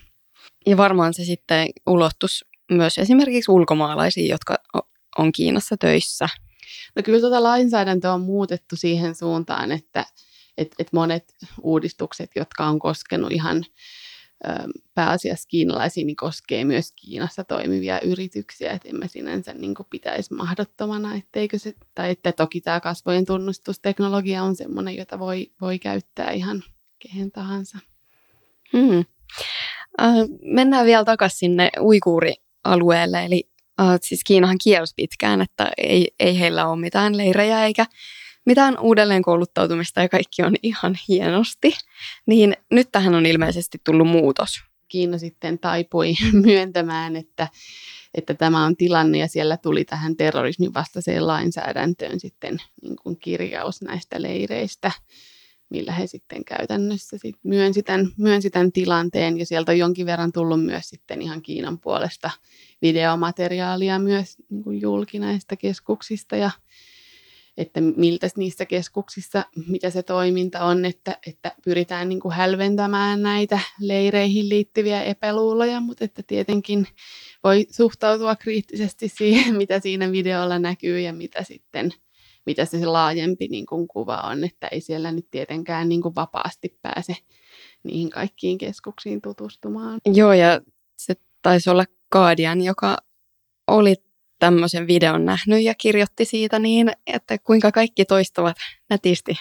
Ja 0.65 0.77
varmaan 0.77 1.13
se 1.13 1.23
sitten 1.23 1.69
ulottus 1.87 2.45
myös 2.71 2.97
esimerkiksi 2.97 3.51
ulkomaalaisiin, 3.51 4.29
jotka 4.29 4.57
on 5.17 5.31
Kiinassa 5.31 5.77
töissä. 5.77 6.29
No 6.95 7.03
kyllä 7.03 7.19
tuota 7.19 7.43
lainsäädäntöä 7.43 8.13
on 8.13 8.21
muutettu 8.21 8.75
siihen 8.75 9.15
suuntaan, 9.15 9.71
että 9.71 10.05
et, 10.61 10.75
et 10.79 10.93
monet 10.93 11.35
uudistukset, 11.61 12.31
jotka 12.35 12.65
on 12.65 12.79
koskenut 12.79 13.31
ihan 13.31 13.65
pääasiassa 14.95 15.47
kiinalaisiin, 15.47 16.07
niin 16.07 16.15
koskee 16.15 16.65
myös 16.65 16.91
Kiinassa 16.91 17.43
toimivia 17.43 17.99
yrityksiä, 18.01 18.71
että 18.71 18.89
emme 18.89 19.07
sinänsä 19.07 19.53
niin 19.53 19.75
pitäisi 19.89 20.33
mahdottomana, 20.33 21.15
etteikö 21.15 21.59
se, 21.59 21.73
tai 21.95 22.11
että 22.11 22.31
toki 22.31 22.61
tämä 22.61 22.79
kasvojen 22.79 23.25
tunnustusteknologia 23.25 24.43
on 24.43 24.55
sellainen, 24.55 24.95
jota 24.95 25.19
voi, 25.19 25.51
voi 25.61 25.79
käyttää 25.79 26.31
ihan 26.31 26.63
kehen 26.99 27.31
tahansa. 27.31 27.77
Hmm. 28.73 29.05
Äh, 30.01 30.15
mennään 30.41 30.85
vielä 30.85 31.05
takaisin 31.05 31.39
sinne 31.39 31.69
uikuurialueelle, 31.79 33.25
eli 33.25 33.49
äh, 33.81 33.99
siis 34.01 34.23
Kiinahan 34.23 34.57
kielsi 34.63 34.93
pitkään, 34.95 35.41
että 35.41 35.71
ei, 35.77 36.07
ei 36.19 36.39
heillä 36.39 36.67
ole 36.67 36.79
mitään 36.79 37.17
leirejä 37.17 37.65
eikä 37.65 37.85
mitään 38.45 38.79
uudelleen 38.79 39.21
kouluttautumista 39.21 40.01
ja 40.01 40.09
kaikki 40.09 40.43
on 40.43 40.55
ihan 40.63 40.97
hienosti. 41.07 41.71
Niin 42.25 42.55
nyt 42.71 42.89
tähän 42.91 43.15
on 43.15 43.25
ilmeisesti 43.25 43.81
tullut 43.83 44.07
muutos. 44.07 44.61
Kiina 44.87 45.17
sitten 45.17 45.59
taipui 45.59 46.13
myöntämään, 46.45 47.15
että, 47.15 47.47
että 48.13 48.33
tämä 48.33 48.65
on 48.65 48.75
tilanne 48.75 49.17
ja 49.17 49.27
siellä 49.27 49.57
tuli 49.57 49.85
tähän 49.85 50.15
terrorismin 50.15 50.73
vastaiseen 50.73 51.27
lainsäädäntöön 51.27 52.19
sitten 52.19 52.57
niin 52.81 52.95
kuin 52.95 53.17
kirjaus 53.19 53.81
näistä 53.81 54.21
leireistä 54.21 54.91
millä 55.71 55.91
he 55.91 56.07
sitten 56.07 56.45
käytännössä 56.45 57.17
sit 57.17 57.35
myönsi, 57.43 57.83
tämän, 57.83 58.07
myönsi 58.17 58.49
tämän 58.49 58.71
tilanteen 58.71 59.39
ja 59.39 59.45
sieltä 59.45 59.71
on 59.71 59.77
jonkin 59.77 60.05
verran 60.05 60.31
tullut 60.31 60.65
myös 60.65 60.89
sitten 60.89 61.21
ihan 61.21 61.41
Kiinan 61.41 61.79
puolesta 61.79 62.31
videomateriaalia 62.81 63.99
myös 63.99 64.37
niin 64.49 64.63
kuin 64.63 64.81
julki 64.81 65.19
näistä 65.19 65.55
keskuksista 65.55 66.35
ja 66.35 66.51
että 67.57 67.81
miltä 67.81 68.27
niissä 68.37 68.65
keskuksissa, 68.65 69.45
mitä 69.67 69.89
se 69.89 70.03
toiminta 70.03 70.65
on, 70.65 70.85
että, 70.85 71.17
että 71.27 71.55
pyritään 71.65 72.09
niin 72.09 72.19
kuin 72.19 72.33
hälventämään 72.33 73.21
näitä 73.21 73.59
leireihin 73.79 74.49
liittyviä 74.49 75.03
epäluuloja, 75.03 75.79
mutta 75.79 76.05
että 76.05 76.23
tietenkin 76.27 76.87
voi 77.43 77.65
suhtautua 77.71 78.35
kriittisesti 78.35 79.07
siihen, 79.07 79.55
mitä 79.55 79.79
siinä 79.79 80.11
videolla 80.11 80.59
näkyy 80.59 80.99
ja 80.99 81.13
mitä 81.13 81.43
sitten 81.43 81.93
mitä 82.45 82.65
se 82.65 82.85
laajempi 82.85 83.47
niin 83.47 83.65
kuin 83.65 83.87
kuva 83.87 84.17
on, 84.17 84.43
että 84.43 84.67
ei 84.67 84.81
siellä 84.81 85.11
nyt 85.11 85.27
tietenkään 85.31 85.89
niin 85.89 86.01
kuin 86.01 86.15
vapaasti 86.15 86.77
pääse 86.81 87.15
niihin 87.83 88.09
kaikkiin 88.09 88.57
keskuksiin 88.57 89.21
tutustumaan. 89.21 89.99
Joo, 90.13 90.33
ja 90.33 90.61
se 90.97 91.15
taisi 91.41 91.69
olla 91.69 91.85
Guardian, 92.11 92.61
joka 92.61 92.97
oli 93.67 93.95
tämmöisen 94.41 94.87
videon 94.87 95.25
nähnyt 95.25 95.63
ja 95.63 95.75
kirjoitti 95.75 96.25
siitä 96.25 96.59
niin, 96.59 96.91
että 97.07 97.37
kuinka 97.37 97.71
kaikki 97.71 98.05
toistavat 98.05 98.57
nätisti 98.89 99.35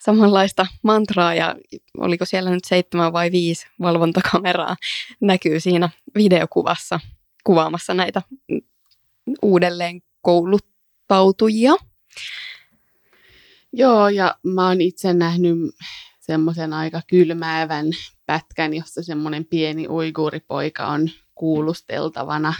samanlaista 0.00 0.66
mantraa 0.82 1.34
ja 1.34 1.56
oliko 1.98 2.24
siellä 2.24 2.50
nyt 2.50 2.64
seitsemän 2.64 3.12
vai 3.12 3.32
viisi 3.32 3.66
valvontakameraa 3.80 4.76
näkyy 5.20 5.60
siinä 5.60 5.88
videokuvassa 6.14 7.00
kuvaamassa 7.44 7.94
näitä 7.94 8.22
uudelleen 9.42 10.02
kouluttautujia. 10.22 11.72
Joo, 13.72 14.08
ja 14.08 14.34
mä 14.42 14.68
oon 14.68 14.80
itse 14.80 15.14
nähnyt 15.14 15.58
semmoisen 16.20 16.72
aika 16.72 17.00
kylmäävän 17.06 17.86
pätkän, 18.26 18.74
jossa 18.74 19.02
semmoinen 19.02 19.44
pieni 19.44 19.88
uiguuripoika 19.88 20.86
on 20.86 21.10
kuulusteltavana 21.34 22.54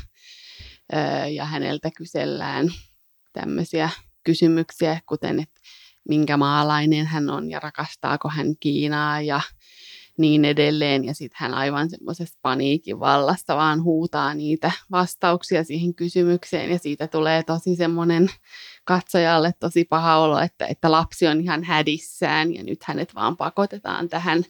ja 1.31 1.44
häneltä 1.44 1.90
kysellään 1.97 2.68
tämmöisiä 3.33 3.90
kysymyksiä, 4.25 5.01
kuten 5.07 5.40
että 5.40 5.61
minkä 6.09 6.37
maalainen 6.37 7.07
hän 7.07 7.31
on 7.31 7.51
ja 7.51 7.61
rakastaako 7.61 8.29
hän 8.29 8.57
Kiinaa 8.61 9.20
ja 9.20 9.40
niin 10.18 10.44
edelleen. 10.44 11.05
Ja 11.05 11.14
sitten 11.14 11.37
hän 11.40 11.55
aivan 11.55 11.90
semmoisessa 11.90 12.38
paniikin 12.42 13.01
vallassa 13.01 13.57
vaan 13.57 13.83
huutaa 13.83 14.35
niitä 14.35 14.73
vastauksia 14.90 15.64
siihen 15.64 15.94
kysymykseen 15.94 16.70
ja 16.70 16.79
siitä 16.79 17.07
tulee 17.07 17.42
tosi 17.42 17.77
semmoinen 17.77 18.31
katsojalle 18.85 19.53
tosi 19.61 19.85
paha 19.85 20.16
olo, 20.16 20.38
että, 20.38 20.66
että 20.66 20.90
lapsi 20.90 21.27
on 21.27 21.40
ihan 21.40 21.64
hädissään 21.64 22.55
ja 22.55 22.62
nyt 22.62 22.83
hänet 22.85 23.14
vaan 23.14 23.37
pakotetaan 23.37 24.09
tähän 24.09 24.44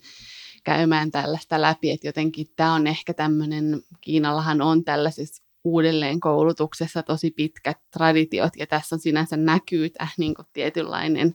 käymään 0.64 1.10
tällaista 1.10 1.62
läpi, 1.62 1.90
että 1.90 2.08
jotenkin 2.08 2.46
tämä 2.56 2.74
on 2.74 2.86
ehkä 2.86 3.14
tämmöinen, 3.14 3.82
Kiinallahan 4.00 4.62
on 4.62 4.84
tällaisessa 4.84 5.43
uudelleen 5.64 6.20
koulutuksessa 6.20 7.02
tosi 7.02 7.30
pitkät 7.30 7.78
traditiot 7.90 8.56
ja 8.56 8.66
tässä 8.66 8.96
on 8.96 9.00
sinänsä 9.00 9.36
näkyy 9.36 9.90
tämä 9.90 10.08
niin 10.18 10.34
kuin 10.34 10.46
tietynlainen 10.52 11.34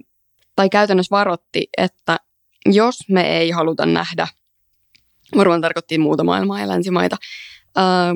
tai 0.57 0.69
käytännössä 0.69 1.17
varotti, 1.17 1.69
että 1.77 2.17
jos 2.67 3.09
me 3.09 3.39
ei 3.39 3.51
haluta 3.51 3.87
nähdä, 3.87 4.29
varmaan 5.37 5.61
tarkoitti 5.61 5.99
muuta 5.99 6.25
maailmaa 6.25 6.61
ja 6.61 6.69
länsimaita, 6.69 7.17
ää, 7.77 8.15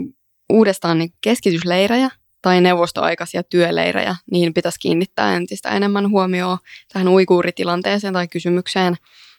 uudestaan 0.48 0.98
niin 0.98 1.12
keskitysleirejä, 1.20 2.10
tai 2.42 2.60
neuvostoaikaisia 2.60 3.42
työleirejä, 3.42 4.16
niin 4.30 4.54
pitäisi 4.54 4.80
kiinnittää 4.80 5.36
entistä 5.36 5.68
enemmän 5.68 6.10
huomioon 6.10 6.58
tähän 6.92 7.08
uikuuritilanteeseen 7.08 8.14
tai 8.14 8.28
kysymykseen 8.28 8.96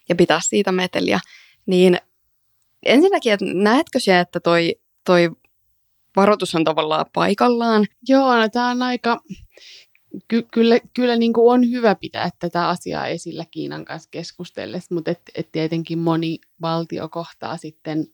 ja 0.09 0.15
pitää 0.15 0.39
siitä 0.43 0.71
meteliä. 0.71 1.19
Niin 1.65 1.97
ensinnäkin, 2.85 3.33
että 3.33 3.45
näetkö 3.53 3.99
se, 3.99 4.19
että 4.19 4.39
toi, 4.39 4.75
toi 5.05 5.29
varoitus 6.15 6.55
on 6.55 6.63
tavallaan 6.63 7.05
paikallaan? 7.13 7.85
Joo, 8.07 8.37
no, 8.37 8.49
tämä 8.49 8.69
on 8.69 8.81
aika, 8.81 9.21
ky- 10.27 10.47
kyllä, 10.53 10.79
kyllä 10.93 11.15
niin 11.15 11.33
kuin 11.33 11.53
on 11.53 11.71
hyvä 11.71 11.95
pitää 11.95 12.29
tätä 12.39 12.67
asiaa 12.67 13.07
esillä 13.07 13.45
Kiinan 13.51 13.85
kanssa 13.85 14.09
keskustellessa, 14.11 14.95
mutta 14.95 15.11
et, 15.11 15.21
et 15.35 15.51
tietenkin 15.51 15.99
moni 15.99 16.37
valtio 16.61 17.09
kohtaa 17.09 17.57
sitten 17.57 18.07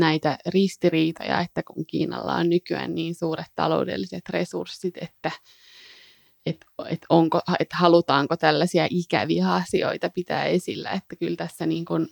näitä 0.00 0.38
ristiriitoja, 0.46 1.40
että 1.40 1.62
kun 1.62 1.86
Kiinalla 1.86 2.34
on 2.34 2.50
nykyään 2.50 2.94
niin 2.94 3.14
suuret 3.14 3.46
taloudelliset 3.54 4.28
resurssit, 4.28 4.94
että 4.96 5.30
et, 6.46 6.64
et 6.88 7.00
onko, 7.08 7.40
et 7.60 7.72
halutaanko 7.72 8.36
tällaisia 8.36 8.86
ikäviä 8.90 9.52
asioita 9.52 10.10
pitää 10.10 10.44
esillä, 10.44 10.90
että 10.90 11.16
kyllä 11.16 11.36
tässä 11.36 11.66
niin 11.66 11.84
kuin 11.84 12.08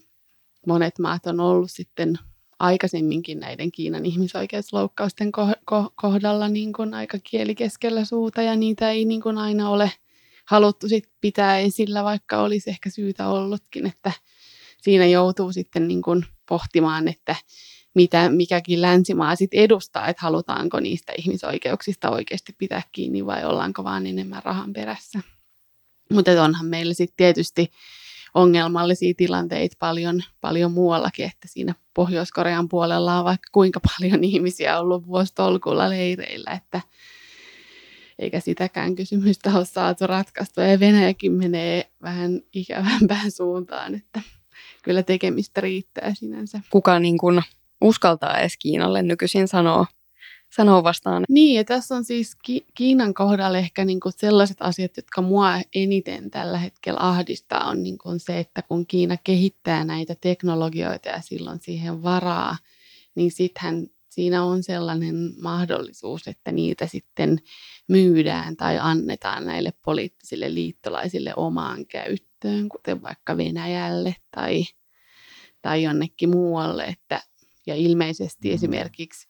monet 0.66 0.98
maat 0.98 1.27
on 1.27 1.40
ollut 1.40 1.70
sitten 1.70 2.18
aikaisemminkin 2.59 3.40
näiden 3.40 3.72
Kiinan 3.72 4.07
ihmisoikeusloukkausten 4.07 5.33
kohdalla 5.94 6.48
niin 6.48 6.72
kuin 6.72 6.94
aika 6.94 7.18
kieli 7.31 7.55
keskellä 7.55 8.05
suuta 8.05 8.42
ja 8.42 8.57
niitä 8.57 8.90
ei 8.90 9.05
niin 9.05 9.20
kuin 9.20 9.38
aina 9.38 9.70
ole 9.70 9.92
haluttu 10.44 10.88
sit 10.88 11.11
pitää 11.20 11.59
esillä, 11.59 12.05
vaikka 12.05 12.42
olisi 12.42 12.70
ehkä 12.70 12.90
syytä 12.90 13.29
ollutkin, 13.29 13.87
että 13.87 14.12
siinä 14.83 15.07
joutuu 15.07 15.53
sitten 15.53 15.88
niin 15.88 16.03
kuin 16.03 16.24
pohtimaan, 16.48 17.09
että 17.09 17.37
mitä 17.99 18.29
mikäkin 18.29 18.83
länsimaa 18.83 19.37
sit 19.37 19.55
edustaa, 19.55 20.09
että 20.09 20.23
halutaanko 20.23 20.81
niistä 20.81 21.13
ihmisoikeuksista 21.19 22.11
oikeasti 22.11 22.55
pitää 22.59 22.83
kiinni 22.93 23.27
vai 23.27 23.45
ollaanko 23.45 23.85
vaan 23.85 24.07
enemmän 24.07 24.43
rahan 24.45 24.73
perässä. 24.73 25.21
Mutta 26.13 26.43
onhan 26.43 26.67
meillä 26.67 26.95
sitten 26.95 27.17
tietysti 27.17 27.71
ongelmallisia 28.35 29.15
tilanteita 29.17 29.77
paljon, 29.79 30.23
paljon 30.41 30.73
muuallakin, 30.73 31.27
että 31.27 31.49
siinä 31.49 31.75
Pohjois-Korean 31.95 32.69
puolella 32.69 33.19
on 33.19 33.25
vaikka 33.25 33.49
kuinka 33.53 33.81
paljon 33.81 34.25
ihmisiä 34.33 34.81
ollut 34.81 35.07
vuositolkulla 35.07 35.91
leireillä, 35.91 36.51
että 36.51 36.81
eikä 38.19 38.41
sitäkään 38.41 38.95
kysymystä 38.95 39.51
ole 39.55 39.65
saatu 39.65 40.07
ratkaistua. 40.07 40.65
Ja 40.65 40.81
Venäjäkin 40.81 41.33
menee 41.33 41.91
vähän 42.03 42.41
ikävämpään 42.53 43.31
suuntaan, 43.31 43.95
että 43.95 44.23
kyllä 44.83 45.03
tekemistä 45.03 45.61
riittää 45.61 46.15
sinänsä. 46.15 46.61
Kuka 46.71 46.99
niin 46.99 47.19
kuin 47.19 47.43
uskaltaa 47.81 48.38
edes 48.38 48.57
Kiinalle 48.59 49.03
nykyisin 49.03 49.49
sanoa 49.49 49.87
sanoo 50.57 50.85
vastaan. 50.85 51.25
Niin, 51.29 51.57
ja 51.57 51.64
tässä 51.64 51.95
on 51.95 52.05
siis 52.05 52.37
Ki- 52.45 52.67
Kiinan 52.75 53.14
kohdalla 53.14 53.59
ehkä 53.59 53.85
niin 53.85 54.01
kuin 54.01 54.12
sellaiset 54.17 54.57
asiat, 54.61 54.97
jotka 54.97 55.23
mua 55.23 55.61
eniten 55.75 56.31
tällä 56.31 56.59
hetkellä 56.59 57.01
ahdistaa, 57.01 57.69
on 57.69 57.83
niin 57.83 57.99
kuin 57.99 58.21
se, 58.21 58.38
että 58.38 58.62
kun 58.62 58.87
Kiina 58.87 59.17
kehittää 59.25 59.85
näitä 59.85 60.14
teknologioita 60.21 61.09
ja 61.09 61.21
silloin 61.21 61.61
siihen 61.61 62.03
varaa, 62.03 62.57
niin 63.14 63.33
sittenhän 63.33 63.87
siinä 64.09 64.45
on 64.45 64.62
sellainen 64.62 65.14
mahdollisuus, 65.43 66.29
että 66.29 66.53
niitä 66.53 66.87
sitten 66.87 67.38
myydään 67.88 68.57
tai 68.57 68.79
annetaan 68.81 69.47
näille 69.47 69.73
poliittisille 69.85 70.55
liittolaisille 70.55 71.33
omaan 71.37 71.87
käyttöön, 71.87 72.69
kuten 72.69 73.03
vaikka 73.03 73.37
Venäjälle 73.37 74.17
tai, 74.31 74.64
tai 75.62 75.83
jonnekin 75.83 76.29
muualle. 76.31 76.85
Että, 76.85 77.21
ja 77.68 77.74
ilmeisesti 77.74 78.52
esimerkiksi 78.52 79.28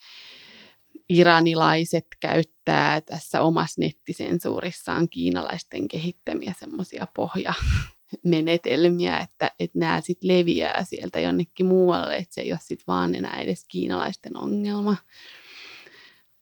iranilaiset 1.08 2.06
käyttää 2.20 3.00
tässä 3.00 3.40
omassa 3.40 3.80
nettisensuurissaan 3.80 5.08
kiinalaisten 5.08 5.88
kehittämiä 5.88 6.54
semmoisia 6.58 7.06
pohjamenetelmiä, 7.14 9.18
että, 9.18 9.50
että 9.58 9.78
nämä 9.78 10.00
sitten 10.00 10.28
leviää 10.28 10.84
sieltä 10.84 11.20
jonnekin 11.20 11.66
muualle, 11.66 12.16
että 12.16 12.34
se 12.34 12.40
ei 12.40 12.52
ole 12.52 12.58
sitten 12.62 12.84
vaan 12.86 13.14
enää 13.14 13.40
edes 13.40 13.64
kiinalaisten 13.68 14.36
ongelma, 14.36 14.96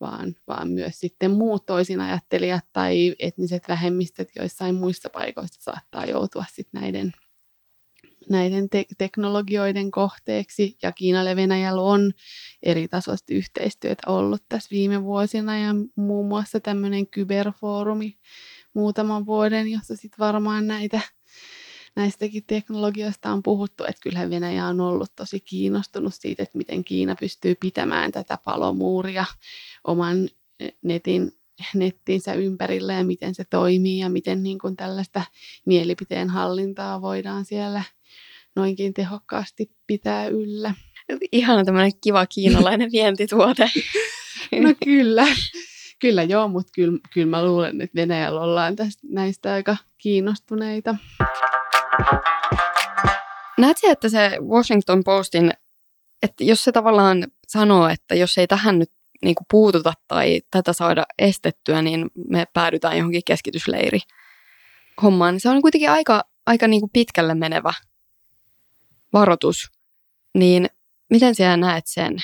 vaan, 0.01 0.35
vaan 0.47 0.71
myös 0.71 1.01
sitten 1.01 1.31
muut 1.31 1.67
toisinajattelijat 1.67 2.65
tai 2.73 3.15
etniset 3.19 3.69
vähemmistöt 3.69 4.29
joissain 4.37 4.75
muissa 4.75 5.11
paikoissa 5.11 5.63
saattaa 5.63 6.05
joutua 6.05 6.45
sitten 6.53 6.81
näiden 6.81 7.13
näiden 8.29 8.71
te- 8.71 8.87
teknologioiden 8.99 9.91
kohteeksi. 9.91 10.77
Ja 10.83 10.93
Kiinalla 10.93 11.31
ja 11.31 11.37
Venäjällä 11.37 11.83
on 11.83 12.13
eri 12.63 12.89
tasoista 12.89 13.35
yhteistyötä 13.35 14.11
ollut 14.11 14.43
tässä 14.49 14.71
viime 14.71 15.03
vuosina 15.03 15.59
ja 15.59 15.75
muun 15.97 16.29
muassa 16.29 16.61
tämmöinen 16.61 17.07
kyberfoorumi 17.07 18.19
muutaman 18.75 19.27
vuoden, 19.27 19.69
jossa 19.69 19.97
sitten 19.97 20.19
varmaan 20.19 20.67
näitä 20.67 21.01
näistäkin 21.97 22.45
teknologioista 22.47 23.31
on 23.31 23.43
puhuttu, 23.43 23.85
että 23.85 24.01
kyllähän 24.03 24.31
Venäjä 24.31 24.67
on 24.67 24.81
ollut 24.81 25.13
tosi 25.17 25.41
kiinnostunut 25.41 26.15
siitä, 26.15 26.43
että 26.43 26.59
miten 26.59 26.85
Kiina 26.85 27.17
pystyy 27.21 27.55
pitämään 27.55 28.13
tätä 28.13 28.39
palomuuria 28.45 29.25
oman 29.85 30.29
netin 30.83 31.33
nettinsä 31.75 32.35
ympärillä 32.35 32.93
ja 32.93 33.05
miten 33.05 33.35
se 33.35 33.45
toimii 33.45 33.99
ja 33.99 34.09
miten 34.09 34.43
niin 34.43 34.59
kuin 34.59 34.77
tällaista 34.77 35.23
mielipiteen 35.67 36.31
hallintaa 36.31 37.03
voidaan 37.03 37.45
siellä 37.45 37.83
noinkin 38.57 38.95
tehokkaasti 38.95 39.71
pitää 39.87 40.27
yllä. 40.27 40.75
Ihana 41.33 41.65
tämmöinen 41.65 41.93
kiva 42.01 42.27
kiinalainen 42.27 42.93
vientituote. 42.93 43.71
no 44.63 44.75
kyllä, 44.85 45.27
kyllä 46.01 46.23
joo, 46.23 46.49
mutta 46.49 46.73
kyllä, 46.75 46.99
kyllä 47.13 47.27
mä 47.27 47.45
luulen, 47.45 47.81
että 47.81 47.95
Venäjällä 47.95 48.41
ollaan 48.41 48.77
tästä, 48.77 49.03
näistä 49.11 49.53
aika 49.53 49.77
kiinnostuneita. 49.99 50.97
Näetkö, 53.59 53.91
että 53.91 54.09
se 54.09 54.31
Washington 54.49 55.05
Postin, 55.05 55.53
että 56.23 56.45
jos 56.45 56.65
se 56.65 56.73
tavallaan 56.73 57.27
sanoo, 57.49 57.89
että 57.89 58.15
jos 58.15 58.39
ei 58.39 58.47
tähän 58.47 58.79
nyt 58.79 58.91
niin 59.25 59.35
kuin 59.35 59.47
puututa 59.51 59.93
tai 60.09 60.41
tätä 60.51 60.73
saada 60.73 61.05
estettyä, 61.19 61.83
niin 61.83 62.11
me 62.29 62.47
päädytään 62.55 62.97
johonkin 62.97 63.23
keskitysleiri 63.27 63.99
hommaan, 65.03 65.35
niin 65.35 65.41
se 65.41 65.49
on 65.49 65.63
kuitenkin 65.63 65.91
aika, 65.91 66.23
aika 66.47 66.69
niin 66.69 66.81
kuin 66.81 66.91
pitkälle 66.93 67.35
menevä 67.35 67.73
varoitus, 69.13 69.71
niin 70.35 70.67
miten 71.11 71.35
sinä 71.35 71.57
näet 71.57 71.87
sen? 71.87 72.17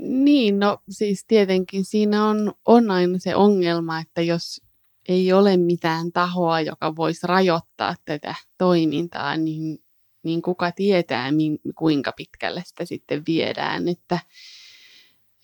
Niin, 0.00 0.58
no 0.58 0.78
siis 0.90 1.24
tietenkin 1.28 1.84
siinä 1.84 2.24
on, 2.24 2.54
on 2.64 2.90
aina 2.90 3.18
se 3.18 3.36
ongelma, 3.36 4.00
että 4.00 4.22
jos 4.22 4.62
ei 5.08 5.32
ole 5.32 5.56
mitään 5.56 6.12
tahoa, 6.12 6.60
joka 6.60 6.96
voisi 6.96 7.26
rajoittaa 7.26 7.94
tätä 8.04 8.34
toimintaa, 8.58 9.36
niin, 9.36 9.78
niin 10.22 10.42
kuka 10.42 10.72
tietää, 10.72 11.32
min, 11.32 11.58
kuinka 11.74 12.12
pitkälle 12.12 12.62
sitä 12.66 12.84
sitten 12.84 13.22
viedään. 13.26 13.88
Että 13.88 14.18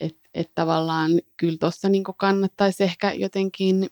et, 0.01 0.17
et 0.35 0.55
tavallaan 0.55 1.11
kyllä 1.37 1.59
tuossa 1.61 1.89
niin 1.89 2.05
kannattaisi 2.17 2.85
ehkä 2.85 3.13
jotenkin 3.13 3.91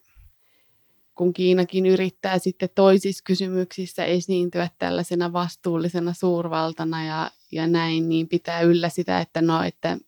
kun 1.20 1.32
Kiinakin 1.32 1.86
yrittää 1.86 2.38
sitten 2.38 2.68
toisissa 2.74 3.22
kysymyksissä 3.26 4.04
esiintyä 4.04 4.68
tällaisena 4.78 5.32
vastuullisena 5.32 6.12
suurvaltana 6.12 7.04
ja, 7.04 7.30
ja 7.52 7.66
näin, 7.66 8.08
niin 8.08 8.28
pitää 8.28 8.60
yllä 8.60 8.88
sitä, 8.88 9.20
että 9.20 9.42
no, 9.42 9.62
että 9.62 9.98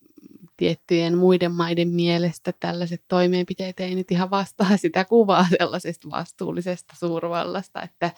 tiettyjen 0.57 1.18
muiden 1.18 1.53
maiden 1.53 1.88
mielestä 1.88 2.53
tällaiset 2.61 3.05
toimenpiteet 3.09 3.81
ei 3.81 3.94
nyt 3.94 4.11
ihan 4.11 4.31
vastaa 4.31 4.77
sitä 4.77 5.05
kuvaa 5.05 5.46
sellaisesta 5.59 6.11
vastuullisesta 6.11 6.94
suurvallasta, 6.98 7.83
että, 7.83 8.11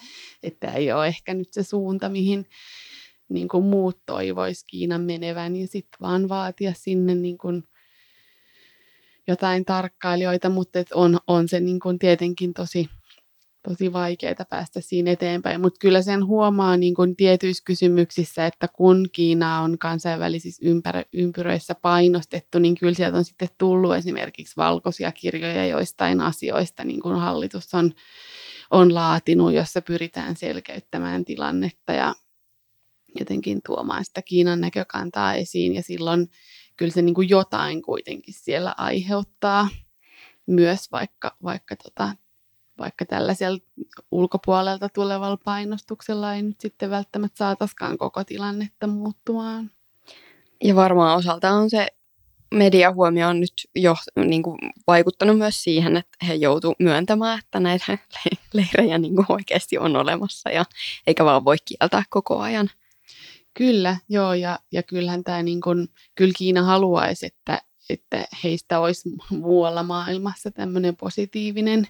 että 0.42 0.72
ei 0.72 0.92
ole 0.92 1.06
ehkä 1.06 1.34
nyt 1.34 1.52
se 1.52 1.62
suunta, 1.62 2.08
mihin 2.08 2.46
niin 3.28 3.48
kuin 3.48 3.64
muut 3.64 3.98
toivois 4.06 4.64
Kiinan 4.64 5.00
menevän, 5.00 5.52
niin 5.52 5.68
sitten 5.68 5.98
vaan 6.00 6.28
vaatia 6.28 6.72
sinne 6.76 7.14
niin 7.14 7.38
kuin 7.38 7.64
jotain 9.26 9.64
tarkkailijoita, 9.64 10.48
mutta 10.48 10.78
et 10.78 10.92
on, 10.92 11.18
on 11.26 11.48
se 11.48 11.60
niin 11.60 11.80
kuin 11.80 11.98
tietenkin 11.98 12.54
tosi, 12.54 12.88
tosi 13.68 13.92
vaikeaa 13.92 14.44
päästä 14.50 14.80
siinä 14.80 15.10
eteenpäin. 15.10 15.60
Mutta 15.60 15.78
kyllä 15.80 16.02
sen 16.02 16.26
huomaa 16.26 16.76
niin 16.76 16.94
kuin 16.94 17.16
tietyissä 17.16 17.62
kysymyksissä, 17.66 18.46
että 18.46 18.68
kun 18.68 19.06
Kiina 19.12 19.60
on 19.60 19.78
kansainvälisissä 19.78 20.62
ympärö, 20.66 21.02
ympyröissä 21.12 21.74
painostettu, 21.74 22.58
niin 22.58 22.74
kyllä 22.74 22.94
sieltä 22.94 23.16
on 23.16 23.24
sitten 23.24 23.48
tullut 23.58 23.94
esimerkiksi 23.94 24.56
valkoisia 24.56 25.12
kirjoja 25.12 25.66
joistain 25.66 26.20
asioista, 26.20 26.84
niin 26.84 27.00
kuin 27.00 27.16
hallitus 27.16 27.74
on, 27.74 27.92
on 28.70 28.94
laatinut, 28.94 29.52
jossa 29.52 29.82
pyritään 29.82 30.36
selkeyttämään 30.36 31.24
tilannetta 31.24 31.92
ja 31.92 32.14
jotenkin 33.18 33.60
tuomaan 33.66 34.04
sitä 34.04 34.22
Kiinan 34.22 34.60
näkökantaa 34.60 35.34
esiin. 35.34 35.74
Ja 35.74 35.82
silloin 35.82 36.28
kyllä 36.76 36.92
se 36.92 37.02
niin 37.02 37.14
kuin 37.14 37.28
jotain 37.28 37.82
kuitenkin 37.82 38.34
siellä 38.34 38.74
aiheuttaa 38.78 39.68
myös, 40.46 40.92
vaikka, 40.92 41.36
vaikka, 41.42 41.76
tota, 41.76 42.12
vaikka 42.78 43.04
tällaisella 43.04 43.58
ulkopuolelta 44.10 44.88
tulevalla 44.88 45.38
painostuksella 45.44 46.34
ei 46.34 46.42
nyt 46.42 46.60
sitten 46.60 46.90
välttämättä 46.90 47.38
saataiskaan 47.38 47.98
koko 47.98 48.24
tilannetta 48.24 48.86
muuttumaan. 48.86 49.70
Ja 50.64 50.74
varmaan 50.74 51.16
osalta 51.16 51.50
on 51.50 51.70
se 51.70 51.86
mediahuomio 52.54 53.28
on 53.28 53.40
nyt 53.40 53.52
jo 53.74 53.96
niin 54.16 54.42
kuin, 54.42 54.58
vaikuttanut 54.86 55.38
myös 55.38 55.62
siihen, 55.62 55.96
että 55.96 56.26
he 56.26 56.34
joutuivat 56.34 56.80
myöntämään, 56.80 57.38
että 57.38 57.60
näitä 57.60 57.98
leirejä 58.54 58.98
niin 58.98 59.16
kuin, 59.16 59.26
oikeasti 59.28 59.78
on 59.78 59.96
olemassa 59.96 60.50
ja 60.50 60.64
eikä 61.06 61.24
vaan 61.24 61.44
voi 61.44 61.56
kieltää 61.64 62.02
koko 62.10 62.38
ajan. 62.40 62.70
Kyllä, 63.54 63.96
joo, 64.08 64.34
ja, 64.34 64.58
ja 64.72 64.82
kyllähän 64.82 65.24
tämä 65.24 65.42
niin 65.42 65.60
kuin, 65.60 65.88
kyllä 66.14 66.32
Kiina 66.38 66.62
haluaisi, 66.62 67.26
että, 67.26 67.62
että 67.90 68.24
heistä 68.44 68.80
olisi 68.80 69.10
muualla 69.30 69.82
maailmassa 69.82 70.50
tämmöinen 70.50 70.96
positiivinen 70.96 71.88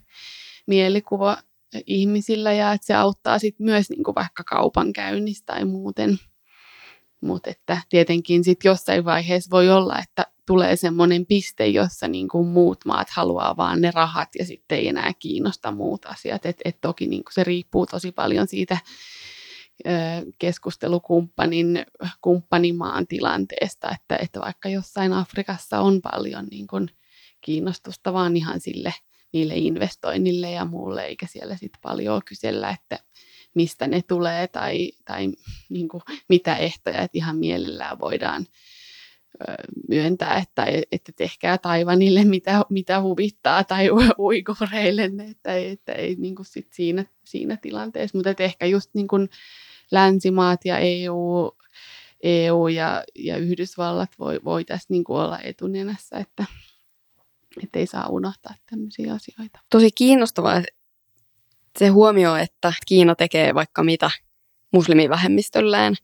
mielikuva 0.66 1.38
ihmisillä 1.86 2.52
ja 2.52 2.72
että 2.72 2.86
se 2.86 2.94
auttaa 2.94 3.38
sitten 3.38 3.64
myös 3.64 3.90
niin 3.90 4.04
kuin 4.04 4.14
vaikka 4.14 4.44
kaupankäynnistä 4.44 5.52
tai 5.52 5.64
muuten. 5.64 6.18
Mutta 7.20 7.50
että 7.50 7.78
tietenkin 7.88 8.44
sitten 8.44 8.68
jossain 8.68 9.04
vaiheessa 9.04 9.50
voi 9.50 9.70
olla, 9.70 9.98
että 9.98 10.26
tulee 10.46 10.76
semmoinen 10.76 11.26
piste, 11.26 11.66
jossa 11.66 12.08
niin 12.08 12.28
kuin 12.28 12.48
muut 12.48 12.84
maat 12.84 13.10
haluaa 13.10 13.56
vaan 13.56 13.80
ne 13.80 13.90
rahat 13.90 14.28
ja 14.38 14.44
sitten 14.44 14.78
ei 14.78 14.88
enää 14.88 15.12
kiinnosta 15.18 15.72
muut 15.72 16.06
asiat. 16.06 16.46
Et, 16.46 16.56
et 16.64 16.78
toki 16.80 17.06
niin 17.06 17.24
kuin 17.24 17.34
se 17.34 17.44
riippuu 17.44 17.86
tosi 17.86 18.12
paljon 18.12 18.48
siitä 18.48 18.78
keskustelukumppanin 20.38 21.86
kumppanimaan 22.20 23.06
tilanteesta, 23.06 23.88
että, 23.90 24.16
että 24.16 24.40
vaikka 24.40 24.68
jossain 24.68 25.12
Afrikassa 25.12 25.80
on 25.80 26.02
paljon 26.02 26.46
niin 26.50 26.66
kuin 26.66 26.90
kiinnostusta 27.40 28.12
vaan 28.12 28.36
ihan 28.36 28.60
sille 28.60 28.94
niille 29.32 29.54
investoinnille 29.56 30.50
ja 30.50 30.64
muulle, 30.64 31.04
eikä 31.04 31.26
siellä 31.26 31.56
sitten 31.56 31.80
paljon 31.82 32.22
kysellä, 32.24 32.70
että 32.70 32.98
mistä 33.54 33.86
ne 33.86 34.02
tulee 34.02 34.48
tai, 34.48 34.92
tai 35.04 35.32
niin 35.68 35.88
kuin 35.88 36.02
mitä 36.28 36.56
ehtoja, 36.56 37.02
että 37.02 37.18
ihan 37.18 37.36
mielellään 37.36 37.98
voidaan 37.98 38.46
myöntää, 39.88 40.38
että, 40.38 40.66
että 40.92 41.12
tehkää 41.16 41.58
Taivanille 41.58 42.24
mitä, 42.24 42.64
mitä 42.70 43.02
huvittaa 43.02 43.64
tai 43.64 43.88
uigureille, 44.18 45.04
että, 45.30 45.54
että 45.54 45.92
ei 45.92 46.14
niin 46.18 46.34
kuin 46.34 46.46
sit 46.46 46.72
siinä, 46.72 47.04
siinä 47.24 47.56
tilanteessa, 47.56 48.18
mutta 48.18 48.44
ehkä 48.44 48.66
just 48.66 48.90
niin 48.94 49.08
kuin 49.08 49.28
länsimaat 49.90 50.60
ja 50.64 50.78
EU, 50.78 51.50
EU 52.22 52.68
ja, 52.68 53.04
ja 53.14 53.36
Yhdysvallat 53.36 54.10
voi, 54.18 54.40
voi 54.44 54.64
tässä 54.64 54.86
niin 54.88 55.04
kuin 55.04 55.18
olla 55.18 55.38
etunenässä, 55.40 56.18
että, 56.18 56.44
että 57.62 57.78
ei 57.78 57.86
saa 57.86 58.08
unohtaa 58.08 58.54
tämmöisiä 58.70 59.14
asioita. 59.14 59.58
Tosi 59.70 59.90
kiinnostavaa 59.90 60.62
se 61.78 61.88
huomio, 61.88 62.36
että 62.36 62.72
Kiina 62.86 63.14
tekee 63.14 63.54
vaikka 63.54 63.82
mitä 63.82 64.10
muslimivähemmistölleen, 64.72 65.94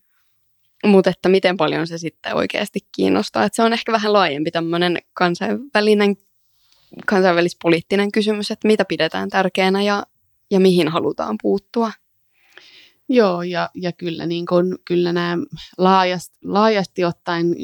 mutta 0.86 1.10
että 1.10 1.28
miten 1.28 1.56
paljon 1.56 1.86
se 1.86 1.98
sitten 1.98 2.34
oikeasti 2.34 2.80
kiinnostaa. 2.96 3.44
Että 3.44 3.56
se 3.56 3.62
on 3.62 3.72
ehkä 3.72 3.92
vähän 3.92 4.12
laajempi 4.12 4.50
tämmöinen 4.50 4.98
kansainvälinen, 5.12 6.16
kansainvälispoliittinen 7.06 8.12
kysymys, 8.12 8.50
että 8.50 8.68
mitä 8.68 8.84
pidetään 8.84 9.28
tärkeänä 9.28 9.82
ja, 9.82 10.06
ja 10.50 10.60
mihin 10.60 10.88
halutaan 10.88 11.36
puuttua. 11.42 11.92
Joo, 13.12 13.42
ja, 13.42 13.70
ja 13.74 13.92
kyllä, 13.92 14.26
niin 14.26 14.46
kun, 14.46 14.78
kyllä 14.84 15.12
nämä 15.12 15.36
laajasti, 15.78 16.38
laajasti 16.44 17.04
ottaen 17.04 17.54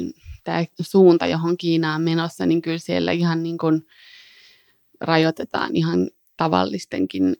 tämä 0.43 0.65
suunta, 0.81 1.25
johon 1.27 1.57
Kiina 1.57 1.95
on 1.95 2.01
menossa, 2.01 2.45
niin 2.45 2.61
kyllä 2.61 2.77
siellä 2.77 3.11
ihan 3.11 3.43
niin 3.43 3.57
kun 3.57 3.85
rajoitetaan 5.01 5.75
ihan 5.75 6.09
tavallistenkin, 6.37 7.35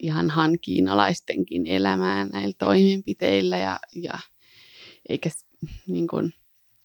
ihan 0.00 0.30
han 0.30 0.58
kiinalaistenkin 0.60 1.66
elämää 1.66 2.24
näillä 2.24 2.54
toimenpiteillä 2.58 3.58
ja, 3.58 3.80
ja 3.94 4.18
eikä 5.08 5.30
niin 5.86 6.06
kun, 6.06 6.32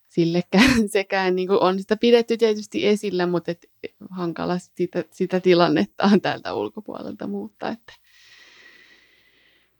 sillekään 0.10 0.90
sekään 0.90 1.36
niin 1.36 1.52
on 1.52 1.80
sitä 1.80 1.98
pidetty 1.98 2.38
tietysti 2.38 2.88
esillä, 2.88 3.28
mutta 3.28 3.52
et 3.52 3.70
hankala 4.10 4.58
sitä, 4.60 5.04
sitä 5.12 5.40
tilannetta 5.40 6.04
on 6.04 6.22
täältä 6.22 6.54
ulkopuolelta 6.54 7.28
muuttaa. 7.28 7.70
Että 7.70 7.94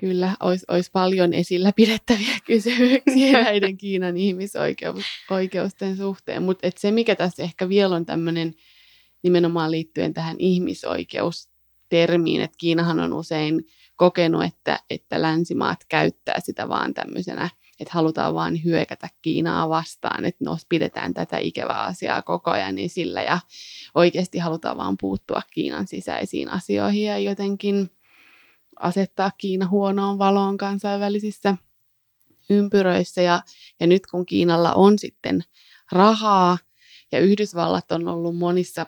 kyllä 0.04 0.36
olisi, 0.40 0.66
olisi 0.68 0.92
paljon 0.92 1.34
esillä 1.34 1.72
pidettäviä 1.76 2.38
kysymyksiä 2.48 3.44
näiden 3.44 3.78
Kiinan 3.78 4.18
ihmisoikeusten 4.18 5.98
suhteen. 5.98 6.44
Mutta 6.44 6.68
se, 6.78 6.92
mikä 6.92 7.16
tässä 7.16 7.44
ehkä 7.44 7.70
vielä 7.70 7.96
on 7.96 8.06
tämmöinen 8.06 8.54
nimenomaan 9.22 9.72
liittyen 9.72 10.14
tähän 10.14 10.36
ihmisoikeustermiin, 10.40 12.42
että 12.42 12.58
Kiinahan 12.58 13.00
on 13.00 13.14
usein 13.14 13.68
kokenut, 13.96 14.44
että, 14.44 14.80
että 14.90 15.22
länsimaat 15.22 15.80
käyttää 15.90 16.40
sitä 16.40 16.70
vaan 16.70 16.94
tämmöisenä, 16.94 17.50
että 17.80 17.94
halutaan 17.94 18.34
vaan 18.34 18.64
hyökätä 18.64 19.10
Kiinaa 19.22 19.70
vastaan, 19.70 20.26
että 20.26 20.46
nos 20.46 20.66
pidetään 20.70 21.14
tätä 21.14 21.38
ikävää 21.38 21.84
asiaa 21.84 22.22
koko 22.22 22.52
ajan 22.52 22.76
niin 22.76 22.90
sillä 22.90 23.22
ja 23.22 23.40
oikeasti 23.96 24.38
halutaan 24.38 24.78
vaan 24.78 24.96
puuttua 25.00 25.42
Kiinan 25.54 25.88
sisäisiin 25.88 26.50
asioihin 26.50 27.04
ja 27.04 27.18
jotenkin– 27.18 27.90
asettaa 28.80 29.32
Kiina 29.38 29.68
huonoon 29.68 30.20
valoon 30.20 30.58
kansainvälisissä 30.58 31.58
ympyröissä. 32.50 33.22
Ja, 33.22 33.42
ja 33.80 33.88
nyt 33.88 34.08
kun 34.08 34.26
Kiinalla 34.26 34.74
on 34.74 35.00
sitten 35.00 35.44
rahaa 35.92 36.58
ja 37.12 37.20
Yhdysvallat 37.20 37.92
on 37.92 38.08
ollut 38.08 38.38
monissa 38.38 38.86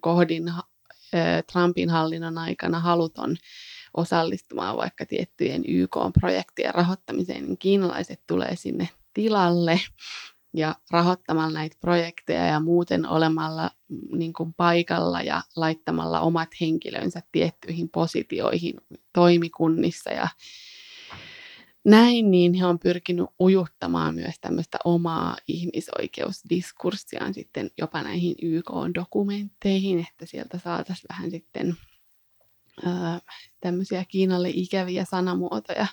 kohdin 0.00 0.52
Trumpin 1.52 1.90
hallinnon 1.90 2.38
aikana 2.38 2.80
haluton 2.80 3.36
osallistumaan 3.96 4.76
vaikka 4.76 5.06
tiettyjen 5.06 5.64
YK-projektien 5.68 6.74
rahoittamiseen, 6.74 7.44
niin 7.44 7.58
kiinalaiset 7.58 8.20
tulee 8.26 8.56
sinne 8.56 8.88
tilalle 9.14 9.80
ja 10.56 10.74
rahoittamalla 10.90 11.58
näitä 11.58 11.76
projekteja 11.80 12.46
ja 12.46 12.60
muuten 12.60 13.08
olemalla 13.08 13.70
mm, 13.88 14.18
niin 14.18 14.32
kuin 14.32 14.54
paikalla 14.54 15.22
ja 15.22 15.42
laittamalla 15.56 16.20
omat 16.20 16.48
henkilönsä 16.60 17.22
tiettyihin 17.32 17.88
positioihin 17.88 18.74
toimikunnissa 19.12 20.10
ja 20.10 20.28
näin, 21.84 22.30
niin 22.30 22.54
he 22.54 22.66
on 22.66 22.78
pyrkinyt 22.78 23.26
ujuttamaan 23.40 24.14
myös 24.14 24.34
tämmöistä 24.40 24.78
omaa 24.84 25.36
ihmisoikeusdiskurssiaan 25.48 27.34
sitten 27.34 27.70
jopa 27.78 28.02
näihin 28.02 28.34
YK-dokumentteihin, 28.42 30.06
että 30.10 30.26
sieltä 30.26 30.58
saataisiin 30.58 31.06
vähän 31.08 31.30
sitten 31.30 31.76
tämmöisiä 33.60 34.04
Kiinalle 34.08 34.50
ikäviä 34.54 35.04
sanamuotoja 35.04 35.86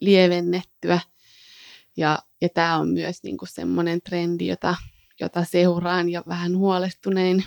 lievennettyä. 0.00 1.00
Ja, 1.96 2.18
ja 2.40 2.48
tämä 2.48 2.76
on 2.76 2.88
myös 2.88 3.22
niinku 3.22 3.46
semmoinen 3.46 4.02
trendi, 4.02 4.46
jota, 4.46 4.76
jota 5.20 5.44
seuraan 5.44 6.08
ja 6.08 6.22
vähän 6.28 6.56
huolestunein 6.56 7.44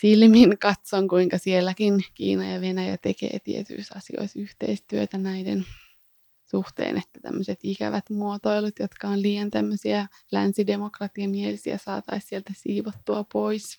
silmin 0.00 0.58
katson, 0.58 1.08
kuinka 1.08 1.38
sielläkin 1.38 2.04
Kiina 2.14 2.50
ja 2.50 2.60
Venäjä 2.60 2.96
tekee 2.96 3.38
tietyissä 3.38 3.94
asioissa 3.96 4.38
yhteistyötä 4.38 5.18
näiden 5.18 5.66
suhteen, 6.50 6.96
että 6.96 7.20
tämmöiset 7.22 7.58
ikävät 7.62 8.10
muotoilut, 8.10 8.78
jotka 8.80 9.08
on 9.08 9.22
liian 9.22 9.50
tämmöisiä 9.50 10.08
länsidemokratiamielisiä, 10.32 11.78
saataisiin 11.78 12.28
sieltä 12.28 12.52
siivottua 12.56 13.24
pois. 13.32 13.78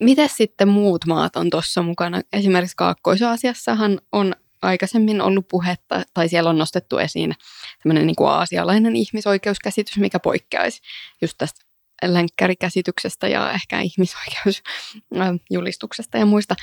Miten 0.00 0.28
sitten 0.28 0.68
muut 0.68 1.06
maat 1.06 1.36
on 1.36 1.50
tuossa 1.50 1.82
mukana? 1.82 2.22
Esimerkiksi 2.32 2.76
Kaakkois-Aasiassahan 2.76 4.00
on 4.12 4.34
aikaisemmin 4.62 5.20
ollut 5.20 5.48
puhetta, 5.48 6.02
tai 6.14 6.28
siellä 6.28 6.50
on 6.50 6.58
nostettu 6.58 6.98
esiin 6.98 7.34
tämmöinen 7.82 8.06
niin 8.06 8.16
kuin 8.16 8.30
aasialainen 8.30 8.96
ihmisoikeuskäsitys, 8.96 9.98
mikä 9.98 10.18
poikkeaisi 10.18 10.80
just 11.22 11.34
tästä 11.38 11.60
länkkärikäsityksestä 12.02 13.28
ja 13.28 13.52
ehkä 13.52 13.80
ihmisoikeusjulistuksesta 13.80 16.18
ja 16.18 16.26
muista. 16.26 16.54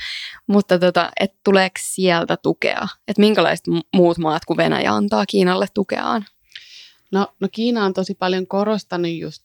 Mutta 0.46 0.78
tota, 0.78 1.10
et 1.20 1.34
tuleeko 1.44 1.74
sieltä 1.78 2.36
tukea? 2.36 2.88
Että 3.08 3.20
minkälaiset 3.20 3.66
muut 3.94 4.18
maat 4.18 4.44
kuin 4.44 4.56
Venäjä 4.56 4.94
antaa 4.94 5.26
Kiinalle 5.26 5.66
tukeaan? 5.74 6.26
No, 7.12 7.34
no 7.40 7.48
Kiina 7.52 7.84
on 7.84 7.94
tosi 7.94 8.14
paljon 8.14 8.46
korostanut 8.46 9.10
just, 9.10 9.44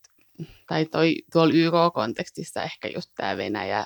tai 0.67 0.85
toi, 0.85 1.15
tuolla 1.31 1.53
YK-kontekstissa 1.53 2.63
ehkä 2.63 2.87
just 2.87 3.11
tämä 3.15 3.37
Venäjä 3.37 3.85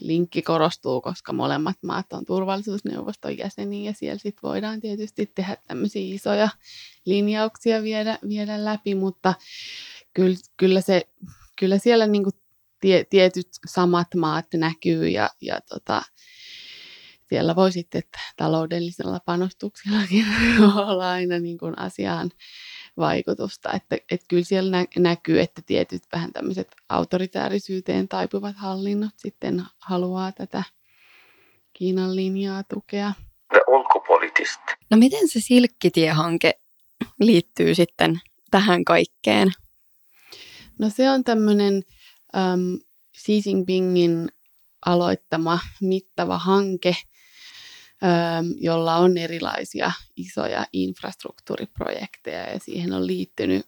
linkki 0.00 0.42
korostuu, 0.42 1.00
koska 1.00 1.32
molemmat 1.32 1.76
maat 1.82 2.12
on 2.12 2.24
turvallisuusneuvoston 2.24 3.38
jäseniä 3.38 3.90
ja 3.90 3.94
siellä 3.94 4.18
sit 4.18 4.36
voidaan 4.42 4.80
tietysti 4.80 5.26
tehdä 5.26 5.56
tämmöisiä 5.66 6.14
isoja 6.14 6.48
linjauksia 7.04 7.82
viedä, 7.82 8.18
viedä 8.28 8.64
läpi, 8.64 8.94
mutta 8.94 9.34
kyllä, 10.14 10.36
kyllä, 10.56 10.80
se, 10.80 11.08
kyllä 11.58 11.78
siellä 11.78 12.06
niinku 12.06 12.30
tie, 12.80 13.04
tietyt 13.04 13.48
samat 13.66 14.14
maat 14.14 14.46
näkyy 14.54 15.08
ja, 15.08 15.30
ja 15.40 15.60
tota, 15.60 16.02
siellä 17.28 17.56
voi 17.56 17.72
sitten 17.72 18.02
taloudellisella 18.36 19.20
panostuksillakin 19.26 20.26
olla 20.86 21.10
aina 21.10 21.38
niin 21.38 21.58
asiaan 21.76 22.30
vaikutusta. 22.96 23.72
Että, 23.72 23.96
että 24.10 24.26
kyllä 24.28 24.44
siellä 24.44 24.70
nä- 24.70 24.86
näkyy, 25.02 25.40
että 25.40 25.62
tietyt 25.66 26.02
vähän 26.12 26.32
tämmöiset 26.32 26.76
autoritäärisyyteen 26.88 28.08
taipuvat 28.08 28.56
hallinnot 28.56 29.14
sitten 29.16 29.62
haluaa 29.78 30.32
tätä 30.32 30.62
Kiinan 31.72 32.16
linjaa 32.16 32.62
tukea. 32.62 33.12
No 34.90 34.96
miten 34.96 35.28
se 35.28 35.40
Silkkitie-hanke 35.40 36.60
liittyy 37.20 37.74
sitten 37.74 38.20
tähän 38.50 38.84
kaikkeen? 38.84 39.52
No 40.78 40.90
se 40.90 41.10
on 41.10 41.24
tämmöinen 41.24 41.74
um, 41.74 42.80
Xi 43.16 43.42
Jinpingin 43.46 44.28
aloittama 44.86 45.58
mittava 45.80 46.38
hanke, 46.38 46.96
jolla 48.60 48.96
on 48.96 49.18
erilaisia 49.18 49.92
isoja 50.16 50.66
infrastruktuuriprojekteja 50.72 52.50
ja 52.52 52.58
siihen 52.58 52.92
on 52.92 53.06
liittynyt 53.06 53.66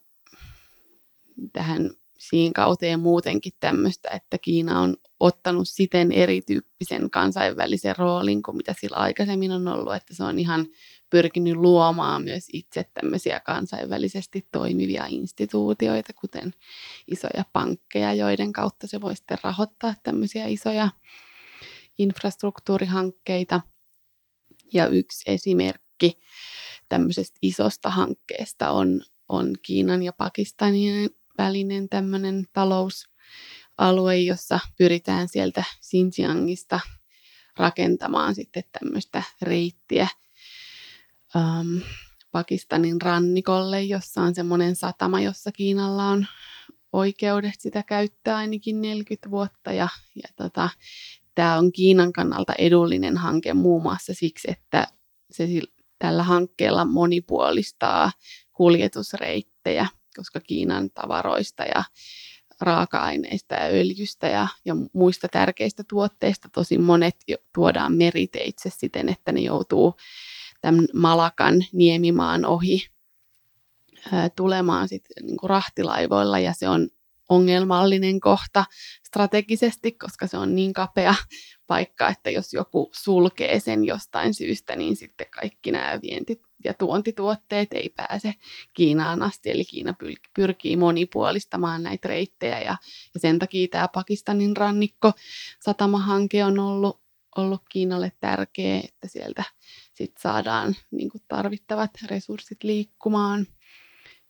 tähän 1.53 1.91
siinä 2.19 2.53
kauteen 2.55 3.01
muutenkin 3.01 3.53
tämmöistä, 3.61 4.11
että 4.11 4.39
Kiina 4.39 4.81
on 4.81 4.97
ottanut 5.21 5.69
siten 5.69 6.13
erityyppisen 6.13 7.11
kansainvälisen 7.11 7.97
roolin 7.99 8.43
kuin 8.43 8.57
mitä 8.57 8.75
sillä 8.81 8.97
aikaisemmin 8.97 9.53
on 9.53 9.69
ollut, 9.69 9.95
että 9.95 10.15
se 10.15 10.25
on 10.25 10.39
ihan 10.39 10.67
pyrkinyt 11.11 11.57
luomaan 11.57 12.23
myös 12.23 12.47
itse 12.53 12.85
tämmöisiä 12.95 13.41
kansainvälisesti 13.41 14.49
toimivia 14.53 15.07
instituutioita, 15.09 16.13
kuten 16.13 16.55
isoja 17.11 17.45
pankkeja, 17.53 18.15
joiden 18.15 18.53
kautta 18.53 18.87
se 18.87 19.01
voi 19.01 19.17
sitten 19.17 19.39
rahoittaa 19.43 19.95
tämmöisiä 20.03 20.47
isoja 20.47 20.89
infrastruktuurihankkeita. 21.99 23.61
Ja 24.73 24.87
yksi 24.87 25.31
esimerkki 25.31 26.19
tämmöisestä 26.89 27.39
isosta 27.43 27.91
hankkeesta 27.91 28.71
on, 28.71 29.03
on 29.29 29.53
Kiinan 29.63 30.03
ja 30.03 30.13
Pakistanin 30.13 31.11
välinen 31.39 31.89
tämmöinen 31.89 32.45
talousalue, 32.53 34.17
jossa 34.17 34.61
pyritään 34.79 35.29
sieltä 35.29 35.65
Xinjiangista 35.83 36.81
rakentamaan 37.57 38.35
sitten 38.35 38.65
tämmöistä 38.73 39.23
reittiä 39.43 40.09
um, 41.35 41.81
Pakistanin 42.33 43.03
rannikolle, 43.03 43.83
jossa 43.83 44.23
on 44.23 44.35
semmoinen 44.35 44.77
satama, 44.77 45.21
jossa 45.21 45.53
Kiinalla 45.53 46.05
on 46.05 46.27
oikeudet 46.93 47.55
sitä 47.59 47.83
käyttää 47.83 48.37
ainakin 48.37 48.83
40 48.83 49.31
vuotta. 49.31 49.73
Ja, 49.73 49.89
ja 50.15 50.29
tota, 50.37 50.71
tämä 51.35 51.59
on 51.59 51.73
Kiinan 51.73 52.13
kannalta 52.13 52.53
edullinen 52.59 53.17
hanke 53.17 53.55
muun 53.55 53.83
muassa 53.83 54.15
siksi, 54.15 54.51
että 54.51 54.87
se 55.31 55.49
tällä 55.99 56.23
hankkeella 56.23 56.85
monipuolistaa 56.85 58.13
kuljetusreittejä 58.53 59.87
koska 60.17 60.41
Kiinan 60.41 60.91
tavaroista 60.91 61.63
ja 61.63 61.85
raaka-aineista 62.61 63.55
ja 63.55 63.65
öljystä 63.65 64.29
ja, 64.29 64.49
ja 64.65 64.75
muista 64.93 65.29
tärkeistä 65.29 65.85
tuotteista 65.89 66.49
tosi 66.53 66.79
monet 66.79 67.17
tuodaan 67.55 67.93
meriteitse 67.95 68.71
siten, 68.73 69.09
että 69.09 69.33
ne 69.33 69.41
joutuu 69.41 69.95
tämän 70.61 70.87
Malakan 70.95 71.65
niemimaan 71.73 72.45
ohi 72.45 72.87
tulemaan 74.37 74.89
sit, 74.89 75.05
niin 75.23 75.37
kuin 75.37 75.51
rahtilaivoilla 75.51 76.39
ja 76.39 76.53
se 76.53 76.69
on 76.69 76.89
ongelmallinen 77.33 78.21
kohta 78.21 78.65
strategisesti, 79.07 79.93
koska 79.93 80.27
se 80.27 80.37
on 80.37 80.55
niin 80.55 80.73
kapea 80.73 81.15
paikka, 81.67 82.09
että 82.09 82.31
jos 82.31 82.53
joku 82.53 82.91
sulkee 82.95 83.61
sen 83.61 83.85
jostain 83.85 84.35
syystä, 84.35 84.77
niin 84.77 84.97
sitten 84.97 85.27
kaikki 85.31 85.73
nämä 85.73 85.99
vientit 86.03 86.41
ja 86.65 86.75
tuontituotteet 86.75 87.73
ei 87.73 87.89
pääse 87.97 88.35
Kiinaan 88.75 89.23
asti, 89.23 89.51
eli 89.51 89.65
Kiina 89.65 89.95
pyrkii 90.35 90.77
monipuolistamaan 90.77 91.83
näitä 91.83 92.09
reittejä 92.09 92.61
ja, 92.61 92.77
ja 93.15 93.21
sen 93.21 93.39
takia 93.39 93.69
tämä 93.71 93.89
Pakistanin 93.89 94.57
rannikko 94.57 95.13
satamahanke 95.61 96.45
on 96.45 96.59
ollut, 96.59 97.01
ollut 97.37 97.63
Kiinalle 97.69 98.13
tärkeä, 98.21 98.81
että 98.85 99.09
sieltä 99.09 99.45
sit 99.95 100.13
saadaan 100.19 100.75
niin 100.91 101.11
tarvittavat 101.29 101.91
resurssit 102.11 102.65
liikkumaan. 102.65 103.47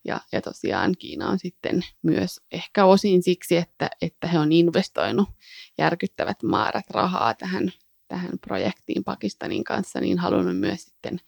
Ja, 0.05 0.21
ja 0.33 0.41
tosiaan 0.41 0.95
Kiina 0.99 1.29
on 1.29 1.39
sitten 1.39 1.85
myös 2.03 2.41
ehkä 2.53 2.85
osin 2.85 3.23
siksi, 3.23 3.57
että, 3.57 3.91
että 4.03 4.27
he 4.27 4.39
on 4.39 4.53
investoinut 4.53 5.29
järkyttävät 5.79 6.43
määrät 6.43 6.91
rahaa 6.91 7.35
tähän, 7.35 7.73
tähän 8.09 8.39
projektiin 8.39 9.05
Pakistanin 9.05 9.65
kanssa, 9.65 10.01
niin 10.01 10.19
halunnut 10.19 10.59
myös 10.59 10.85
sitten 10.85 11.21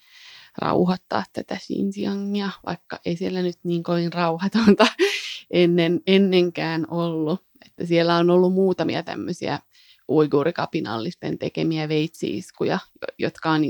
rauhoittaa 0.58 1.24
tätä 1.32 1.56
Xinjiangia, 1.56 2.50
vaikka 2.66 3.00
ei 3.04 3.16
siellä 3.16 3.42
nyt 3.42 3.58
niin 3.62 3.82
kovin 3.82 4.12
rauhatonta 4.12 4.86
ennen, 5.50 6.00
ennenkään 6.06 6.90
ollut. 6.90 7.44
Että 7.66 7.86
siellä 7.86 8.16
on 8.16 8.30
ollut 8.30 8.52
muutamia 8.52 9.02
tämmöisiä 9.02 9.58
uiguurikapinallisten 10.08 11.38
tekemiä 11.38 11.88
veitsiiskuja, 11.88 12.78
jotka 13.18 13.50
on, 13.50 13.62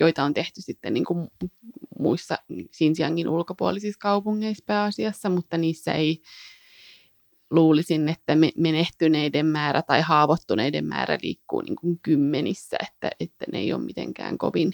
joita 0.00 0.24
on 0.24 0.34
tehty 0.34 0.62
sitten 0.62 0.94
niin 0.94 1.04
kuin 1.04 1.28
muissa 1.98 2.38
Xinjiangin 2.76 3.28
ulkopuolisissa 3.28 3.98
kaupungeissa 3.98 4.64
pääasiassa, 4.66 5.28
mutta 5.28 5.58
niissä 5.58 5.92
ei 5.92 6.22
luulisin, 7.50 8.08
että 8.08 8.32
menehtyneiden 8.56 9.46
määrä 9.46 9.82
tai 9.82 10.00
haavoittuneiden 10.00 10.84
määrä 10.84 11.18
liikkuu 11.22 11.60
niin 11.60 11.76
kuin 11.76 11.98
kymmenissä, 12.02 12.76
että, 12.80 13.10
että 13.20 13.44
ne 13.52 13.58
ei 13.58 13.72
ole 13.72 13.82
mitenkään 13.82 14.38
kovin, 14.38 14.72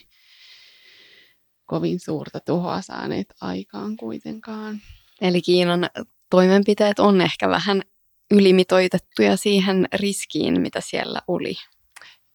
kovin 1.64 2.00
suurta 2.00 2.40
tuhoa 2.40 2.82
saaneet 2.82 3.34
aikaan 3.40 3.96
kuitenkaan. 3.96 4.80
Eli 5.20 5.42
Kiinan 5.42 5.90
toimenpiteet 6.30 6.98
on 6.98 7.20
ehkä 7.20 7.48
vähän 7.48 7.82
ylimitoitettuja 8.30 9.36
siihen 9.36 9.88
riskiin, 9.94 10.60
mitä 10.60 10.80
siellä 10.80 11.22
oli. 11.28 11.54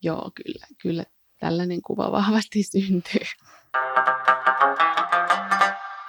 Joo, 0.01 0.31
kyllä, 0.35 0.67
kyllä 0.81 1.03
tällainen 1.39 1.81
kuva 1.81 2.11
vahvasti 2.11 2.63
syntyy. 2.63 3.25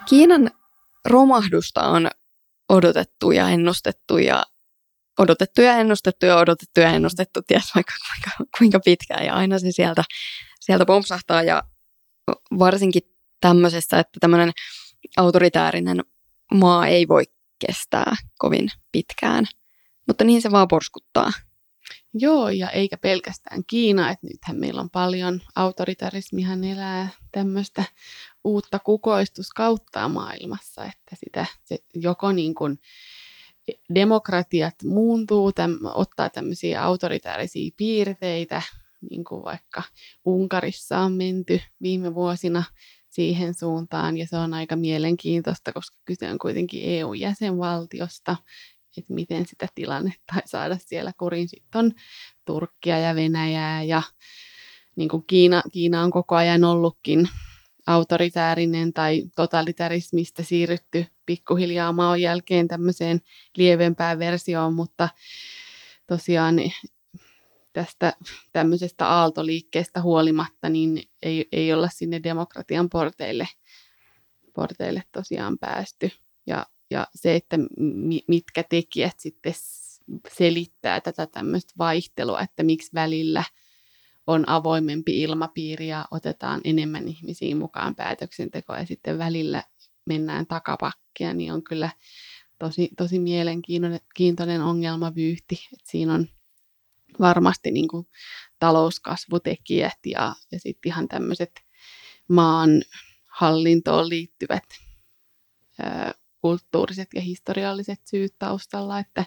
Kiinan 0.09 0.51
romahdusta 1.05 1.83
on 1.83 2.11
odotettu 2.69 3.31
ja 3.31 3.49
ennustettu 3.49 4.19
ja 4.19 4.45
odotettu 5.19 5.61
ja 5.63 5.73
ennustettu 5.73 6.27
ja 6.27 6.37
odotettu 6.37 6.81
ja 6.81 6.89
ennustettu, 6.89 7.43
ties 7.43 7.75
vaikka 7.75 7.93
kuinka, 8.07 8.51
kuinka 8.59 8.81
pitkään 8.85 9.27
ja 9.27 9.35
aina 9.35 9.59
se 9.59 9.73
sieltä, 9.73 10.05
sieltä 10.61 10.87
pompsahtaa 10.87 11.43
ja 11.43 11.63
varsinkin 12.59 13.03
tämmöisessä, 13.41 13.99
että 13.99 14.21
tämmöinen 14.21 14.53
autoritäärinen 15.17 16.01
maa 16.55 16.87
ei 16.87 17.09
voi 17.09 17.25
kestää 17.67 18.17
kovin 18.39 18.69
pitkään. 18.93 19.45
Mutta 20.07 20.25
niin 20.25 20.43
se 20.43 20.51
vaan 20.51 20.69
porskuttaa. 20.69 21.33
Joo, 22.15 22.49
ja 22.49 22.71
eikä 22.71 22.97
pelkästään 22.97 23.63
Kiina, 23.67 24.11
että 24.11 24.27
nythän 24.27 24.57
meillä 24.57 24.81
on 24.81 24.91
paljon, 24.91 25.41
autoritarismihan 25.57 26.65
elää 26.65 27.09
tämmöistä 27.33 27.85
uutta 28.45 28.79
kukoistuskauttaa 28.79 30.09
maailmassa, 30.09 30.85
että 30.85 31.17
sitä 31.25 31.47
se 31.65 31.79
joko 31.95 32.33
niin 32.33 32.55
kuin 32.55 32.79
demokratiat 33.95 34.75
muuntuu, 34.85 35.53
täm, 35.53 35.79
ottaa 35.85 36.31
tämmöisiä 36.31 36.83
autoritaarisia 36.83 37.71
piirteitä, 37.77 38.63
niin 39.11 39.25
kuin 39.25 39.45
vaikka 39.45 39.83
Unkarissa 40.25 40.99
on 40.99 41.13
menty 41.13 41.61
viime 41.83 42.15
vuosina 42.15 42.63
siihen 43.11 43.55
suuntaan, 43.55 44.17
ja 44.17 44.27
se 44.27 44.37
on 44.37 44.55
aika 44.55 44.77
mielenkiintoista, 44.77 45.73
koska 45.73 45.97
kyse 46.05 46.31
on 46.31 46.39
kuitenkin 46.39 46.83
EU-jäsenvaltiosta, 46.85 48.37
että 48.99 49.15
miten 49.15 49.47
sitä 49.47 49.69
tilannetta 49.75 50.35
saada 50.45 50.79
siellä 50.81 51.13
kurin. 51.19 51.49
Sitten 51.49 51.79
on 51.79 51.93
Turkkia 52.45 52.99
ja 52.99 53.15
Venäjää 53.15 53.83
ja 53.83 54.03
niin 54.97 55.09
kuin 55.09 55.25
Kiina, 55.27 55.63
Kiina 55.73 56.03
on 56.03 56.11
koko 56.11 56.35
ajan 56.35 56.65
ollutkin 56.65 57.29
autoritäärinen 57.87 58.93
tai 58.93 59.23
totalitarismista 59.37 60.43
siirrytty 60.43 61.07
pikkuhiljaa 61.27 61.93
maon 61.93 62.21
jälkeen 62.21 62.69
tämmöiseen 62.69 63.21
lievempään 63.57 64.19
versioon, 64.19 64.75
mutta 64.75 65.09
tosiaan 66.07 66.57
tästä 67.73 68.13
tämmöisestä 68.53 69.09
aaltoliikkeestä 69.09 70.03
huolimatta, 70.03 70.69
niin 70.69 71.03
ei, 71.23 71.49
ei 71.53 71.73
olla 71.73 71.89
sinne 71.89 72.21
demokratian 72.23 72.91
porteille, 72.91 73.49
porteille 74.55 75.03
tosiaan 75.13 75.59
päästy. 75.59 76.11
Ja, 76.47 76.67
ja 76.91 77.07
se, 77.15 77.35
että 77.35 77.57
mitkä 78.29 78.63
tekijät 78.63 79.21
sitten 79.21 79.55
selittää 80.37 81.01
tätä 81.01 81.27
tämmöistä 81.27 81.75
vaihtelua, 81.79 82.41
että 82.41 82.63
miksi 82.63 82.91
välillä 82.95 83.45
on 84.27 84.49
avoimempi 84.49 85.23
ilmapiiri 85.23 85.89
ja 85.89 86.05
otetaan 86.11 86.61
enemmän 86.65 87.09
ihmisiä 87.09 87.57
mukaan 87.57 87.95
päätöksentekoon 87.95 88.79
ja 88.79 88.87
sitten 88.87 89.19
välillä 89.19 89.63
mennään 90.07 90.47
takapakkia, 90.47 91.35
niin 91.35 91.53
on 91.53 91.65
kyllä 91.65 91.91
tosi, 92.59 92.89
tosi 92.97 93.19
mielenkiintoinen 93.19 94.63
ongelmavyyhti. 94.63 95.55
Että 95.73 95.91
siinä 95.91 96.15
on 96.15 96.27
varmasti 97.21 97.71
niin 97.71 97.89
kuin 97.89 98.07
talouskasvutekijät 98.59 99.99
ja, 100.07 100.35
ja 100.53 100.61
sitten 100.61 100.91
ihan 100.91 101.09
tämmöiset 101.09 101.53
maan 102.29 102.83
hallintoon 103.31 104.09
liittyvät 104.09 104.65
ö, 105.81 106.15
kulttuuriset 106.45 107.09
ja 107.15 107.21
historialliset 107.21 108.01
syyt 108.11 108.35
taustalla, 108.39 108.99
että 108.99 109.25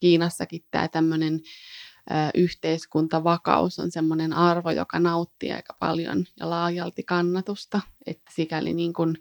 Kiinassakin 0.00 0.64
tämä 0.70 0.88
tämmöinen 0.88 1.40
yhteiskuntavakaus 2.34 3.78
on 3.78 3.90
semmoinen 3.90 4.32
arvo, 4.32 4.70
joka 4.70 4.98
nauttii 4.98 5.52
aika 5.52 5.76
paljon 5.80 6.24
ja 6.40 6.50
laajalti 6.50 7.02
kannatusta, 7.02 7.80
että 8.06 8.32
sikäli 8.34 8.74
niin 8.74 8.92
kuin 8.92 9.16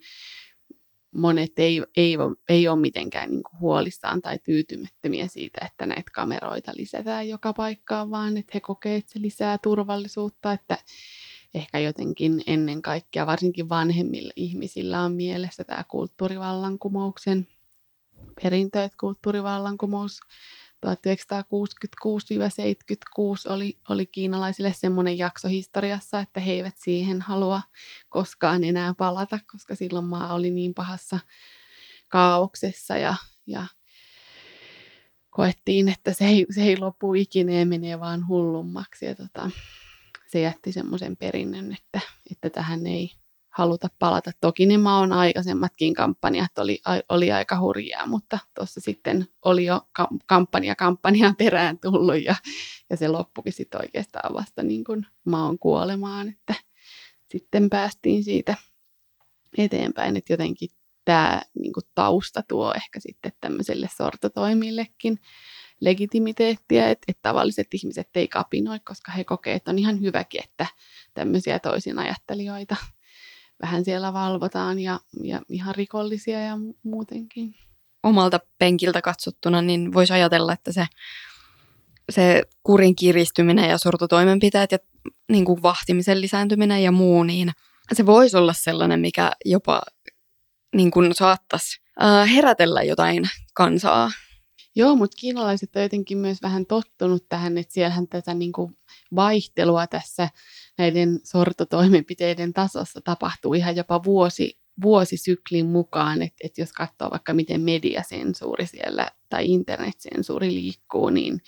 monet 1.16 1.52
ei, 1.58 1.84
ei, 1.98 2.18
ei 2.50 2.68
ole 2.68 2.80
mitenkään 2.80 3.30
niin 3.30 3.44
kuin 3.44 3.60
huolissaan 3.60 4.22
tai 4.22 4.40
tyytymättömiä 4.40 5.28
siitä, 5.28 5.66
että 5.66 5.86
näitä 5.86 6.12
kameroita 6.14 6.72
lisätään 6.76 7.30
joka 7.30 7.54
paikkaan, 7.54 8.12
vaan 8.12 8.38
että 8.38 8.52
he 8.54 8.60
kokevat, 8.60 8.98
että 8.98 9.14
se 9.14 9.22
lisää 9.22 9.58
turvallisuutta, 9.58 10.52
että 10.52 10.78
ehkä 11.56 11.80
jotenkin 11.80 12.44
ennen 12.48 12.82
kaikkea, 12.82 13.26
varsinkin 13.26 13.70
vanhemmilla 13.70 14.34
ihmisillä 14.36 15.02
on 15.02 15.14
mielessä 15.14 15.64
tämä 15.64 15.84
kulttuurivallankumouksen 15.84 17.48
perintö, 18.44 18.84
että 18.84 18.98
kulttuurivallankumous 19.00 20.20
1966-76 20.86 20.90
oli, 23.50 23.78
oli 23.90 24.06
kiinalaisille 24.06 24.74
semmoinen 24.74 25.18
jakso 25.18 25.48
historiassa, 25.48 26.20
että 26.20 26.40
he 26.40 26.52
eivät 26.52 26.76
siihen 26.78 27.22
halua 27.22 27.62
koskaan 28.10 28.64
enää 28.64 28.94
palata, 28.94 29.40
koska 29.52 29.76
silloin 29.76 30.06
maa 30.06 30.34
oli 30.34 30.52
niin 30.52 30.74
pahassa 30.74 31.20
kaauksessa 32.08 32.98
ja, 32.98 33.16
ja 33.48 33.66
koettiin, 35.30 35.90
että 35.90 36.14
se 36.14 36.26
ei, 36.26 36.46
se 36.50 36.64
ei 36.64 36.78
lopu 36.78 37.14
ikinä 37.14 37.54
ja 37.54 37.66
menee 37.66 38.00
vaan 38.00 38.28
hullummaksi. 38.28 39.06
Ja 39.06 39.16
tota, 39.16 39.50
se 40.36 40.42
jätti 40.42 40.72
semmoisen 40.72 41.18
perinnön, 41.18 41.74
että, 41.74 42.00
että 42.32 42.50
tähän 42.50 42.88
ei 42.88 43.12
haluta 43.50 43.90
palata. 44.00 44.32
Toki 44.42 44.66
ne 44.66 44.78
maan 44.78 45.14
aikaisemmatkin 45.14 45.94
kampanjat 45.94 46.58
oli, 46.58 46.82
oli 47.10 47.32
aika 47.32 47.60
hurjaa, 47.60 48.08
mutta 48.08 48.40
tuossa 48.56 48.82
sitten 48.82 49.28
oli 49.46 49.66
jo 49.66 49.82
kampanja 50.26 50.76
kampanjan 50.76 51.36
perään 51.36 51.80
tullut 51.80 52.24
ja, 52.24 52.36
ja 52.90 52.98
se 52.98 53.08
loppukin 53.08 53.54
sitten 53.54 53.82
oikeastaan 53.82 54.34
vasta 54.34 54.64
niin 54.64 54.84
kuin 54.84 55.06
maan 55.26 55.60
kuolemaan, 55.60 56.30
että 56.30 56.54
sitten 57.32 57.70
päästiin 57.70 58.24
siitä 58.24 58.56
eteenpäin, 59.58 60.18
että 60.18 60.34
jotenkin 60.34 60.70
tämä 61.06 61.42
niin 61.60 61.74
kuin 61.74 61.86
tausta 61.96 62.44
tuo 62.48 62.74
ehkä 62.76 63.00
sitten 63.00 63.32
tämmöiselle 63.42 63.90
sortotoimillekin 63.98 65.20
legitimiteettiä, 65.82 66.90
että, 66.90 67.06
että 67.08 67.22
tavalliset 67.22 67.68
ihmiset 67.74 68.10
ei 68.16 68.28
kapinoi, 68.28 68.80
koska 68.80 69.12
he 69.12 69.24
kokevat, 69.24 69.56
että 69.56 69.72
on 69.72 69.80
ihan 69.80 70.02
hyväkin, 70.02 70.44
että 70.44 70.68
tämmöisiä 71.14 71.60
toisin 71.60 72.00
ajattelijoita 72.00 72.76
vähän 73.62 73.86
siellä 73.86 74.14
valvotaan 74.14 74.80
ja, 74.80 75.00
ja 75.24 75.42
ihan 75.50 75.76
rikollisia 75.76 76.40
ja 76.40 76.58
muutenkin. 76.84 77.56
Omalta 78.04 78.40
penkiltä 78.60 79.02
katsottuna, 79.02 79.62
niin 79.62 79.94
voisi 79.94 80.14
ajatella, 80.14 80.54
että 80.54 80.72
se, 80.72 80.86
se 82.12 82.44
kurin 82.64 82.96
kiristyminen 82.96 83.70
ja 83.70 83.78
sortotoimenpiteet 83.78 84.72
ja 84.72 84.78
niin 85.32 85.46
kuin 85.46 85.62
vahtimisen 85.62 86.22
lisääntyminen 86.22 86.84
ja 86.84 86.92
muu, 86.92 87.24
niin 87.24 87.52
se 87.94 88.06
voisi 88.06 88.38
olla 88.38 88.54
sellainen, 88.54 89.00
mikä 89.00 89.32
jopa 89.46 89.82
niin 90.76 90.92
kuin 90.92 91.16
saattaisi 91.16 91.82
herätellä 92.36 92.84
jotain 92.84 93.24
kansaa. 93.54 94.12
Joo, 94.76 94.96
mutta 94.96 95.16
kiinalaiset 95.20 95.76
on 95.76 95.82
jotenkin 95.82 96.18
myös 96.18 96.42
vähän 96.42 96.66
tottunut 96.66 97.26
tähän, 97.30 97.58
että 97.58 97.74
siellähän 97.74 98.08
tätä 98.08 98.34
niin 98.34 98.52
kuin 98.52 98.78
vaihtelua 99.16 99.88
tässä 99.88 100.30
näiden 100.78 101.20
sortotoimenpiteiden 101.24 102.54
tasossa 102.54 103.02
tapahtuu 103.02 103.54
ihan 103.54 103.76
jopa 103.76 104.04
vuosi, 104.04 104.60
vuosisyklin 104.82 105.66
mukaan, 105.66 106.22
että, 106.22 106.38
että 106.44 106.62
jos 106.62 106.74
katsoo 106.74 107.12
vaikka 107.12 107.34
miten 107.34 107.62
mediasensuuri 107.62 108.68
siellä 108.68 109.12
tai 109.30 109.46
internetsensuuri 109.46 110.54
liikkuu, 110.54 111.10
niin 111.10 111.42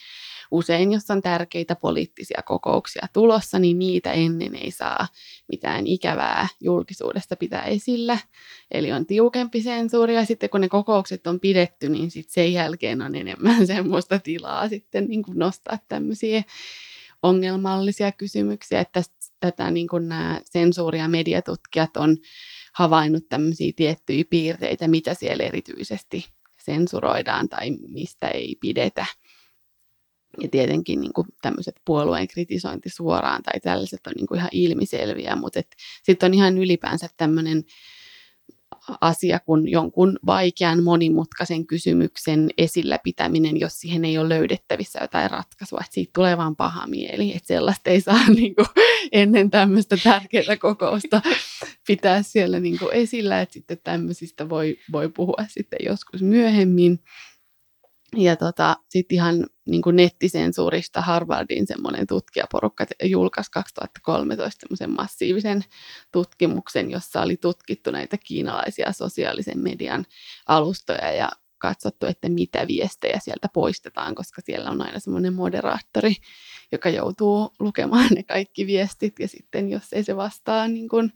usein, 0.51 0.93
jos 0.93 1.09
on 1.09 1.21
tärkeitä 1.21 1.75
poliittisia 1.75 2.41
kokouksia 2.45 3.07
tulossa, 3.13 3.59
niin 3.59 3.79
niitä 3.79 4.11
ennen 4.11 4.55
ei 4.55 4.71
saa 4.71 5.07
mitään 5.47 5.87
ikävää 5.87 6.47
julkisuudesta 6.61 7.35
pitää 7.35 7.63
esillä. 7.63 8.17
Eli 8.71 8.91
on 8.91 9.05
tiukempi 9.05 9.61
sensuuri 9.61 10.15
ja 10.15 10.25
sitten 10.25 10.49
kun 10.49 10.61
ne 10.61 10.69
kokoukset 10.69 11.27
on 11.27 11.39
pidetty, 11.39 11.89
niin 11.89 12.11
sitten 12.11 12.33
sen 12.33 12.53
jälkeen 12.53 13.01
on 13.01 13.15
enemmän 13.15 13.67
semmoista 13.75 14.19
tilaa 14.19 14.69
sitten 14.69 15.05
niin 15.07 15.23
kuin 15.23 15.39
nostaa 15.39 15.77
tämmöisiä 15.87 16.43
ongelmallisia 17.23 18.11
kysymyksiä, 18.11 18.79
että 18.79 19.01
tätä 19.39 19.71
niin 19.71 19.87
kuin 19.87 20.07
nämä 20.07 20.41
sensuuri- 20.45 20.99
ja 20.99 21.07
mediatutkijat 21.07 21.97
on 21.97 22.17
havainnut 22.73 23.29
tämmöisiä 23.29 23.71
tiettyjä 23.75 24.23
piirteitä, 24.29 24.87
mitä 24.87 25.13
siellä 25.13 25.43
erityisesti 25.43 26.25
sensuroidaan 26.57 27.49
tai 27.49 27.71
mistä 27.71 28.27
ei 28.27 28.55
pidetä. 28.61 29.05
Ja 30.41 30.47
tietenkin 30.47 31.01
niin 31.01 31.13
kuin 31.13 31.27
tämmöiset 31.41 31.75
puolueen 31.85 32.27
kritisointi 32.27 32.89
suoraan 32.89 33.43
tai 33.43 33.59
tällaiset 33.59 34.07
on 34.07 34.13
niin 34.15 34.27
kuin 34.27 34.37
ihan 34.37 34.49
ilmiselviä, 34.51 35.35
mutta 35.35 35.59
sitten 36.03 36.27
on 36.27 36.33
ihan 36.33 36.57
ylipäänsä 36.57 37.07
tämmöinen 37.17 37.63
asia 39.01 39.39
kuin 39.39 39.71
jonkun 39.71 40.19
vaikean 40.25 40.83
monimutkaisen 40.83 41.67
kysymyksen 41.67 42.49
esillä 42.57 42.99
pitäminen, 43.03 43.59
jos 43.59 43.79
siihen 43.79 44.05
ei 44.05 44.17
ole 44.17 44.29
löydettävissä 44.29 44.99
jotain 45.01 45.31
ratkaisua. 45.31 45.79
Että 45.81 45.93
siitä 45.93 46.11
tulee 46.15 46.37
vaan 46.37 46.55
paha 46.55 46.87
mieli, 46.87 47.35
että 47.35 47.47
sellaista 47.47 47.89
ei 47.89 48.01
saa 48.01 48.29
niin 48.35 48.55
kuin, 48.55 48.67
ennen 49.11 49.49
tämmöistä 49.49 49.97
tärkeää 50.03 50.57
kokousta 50.61 51.21
pitää 51.87 52.21
siellä 52.23 52.59
niin 52.59 52.79
kuin 52.79 52.93
esillä, 52.93 53.41
että 53.41 53.53
sitten 53.53 53.77
tämmöisistä 53.83 54.49
voi, 54.49 54.77
voi 54.91 55.09
puhua 55.09 55.45
sitten 55.47 55.79
joskus 55.85 56.21
myöhemmin. 56.21 56.99
Ja 58.15 58.35
tota, 58.35 58.77
sitten 58.89 59.15
ihan 59.15 59.45
niin 59.65 59.81
kuin 59.81 59.95
nettisensuurista 59.95 61.01
Harvardin 61.01 61.67
semmoinen 61.67 62.07
tutkijaporukka 62.07 62.85
julkaisi 63.03 63.51
2013 63.51 64.59
semmoisen 64.59 64.91
massiivisen 64.91 65.63
tutkimuksen, 66.11 66.91
jossa 66.91 67.21
oli 67.21 67.37
tutkittu 67.37 67.91
näitä 67.91 68.17
kiinalaisia 68.17 68.91
sosiaalisen 68.91 69.59
median 69.59 70.05
alustoja 70.47 71.11
ja 71.11 71.31
katsottu, 71.57 72.05
että 72.05 72.29
mitä 72.29 72.67
viestejä 72.67 73.19
sieltä 73.23 73.49
poistetaan, 73.53 74.15
koska 74.15 74.41
siellä 74.45 74.69
on 74.69 74.81
aina 74.81 74.99
semmoinen 74.99 75.33
moderaattori, 75.33 76.15
joka 76.71 76.89
joutuu 76.89 77.53
lukemaan 77.59 78.09
ne 78.15 78.23
kaikki 78.23 78.67
viestit 78.67 79.19
ja 79.19 79.27
sitten 79.27 79.69
jos 79.69 79.93
ei 79.93 80.03
se 80.03 80.15
vastaa 80.15 80.67
niin 80.67 80.89
kuin 80.89 81.13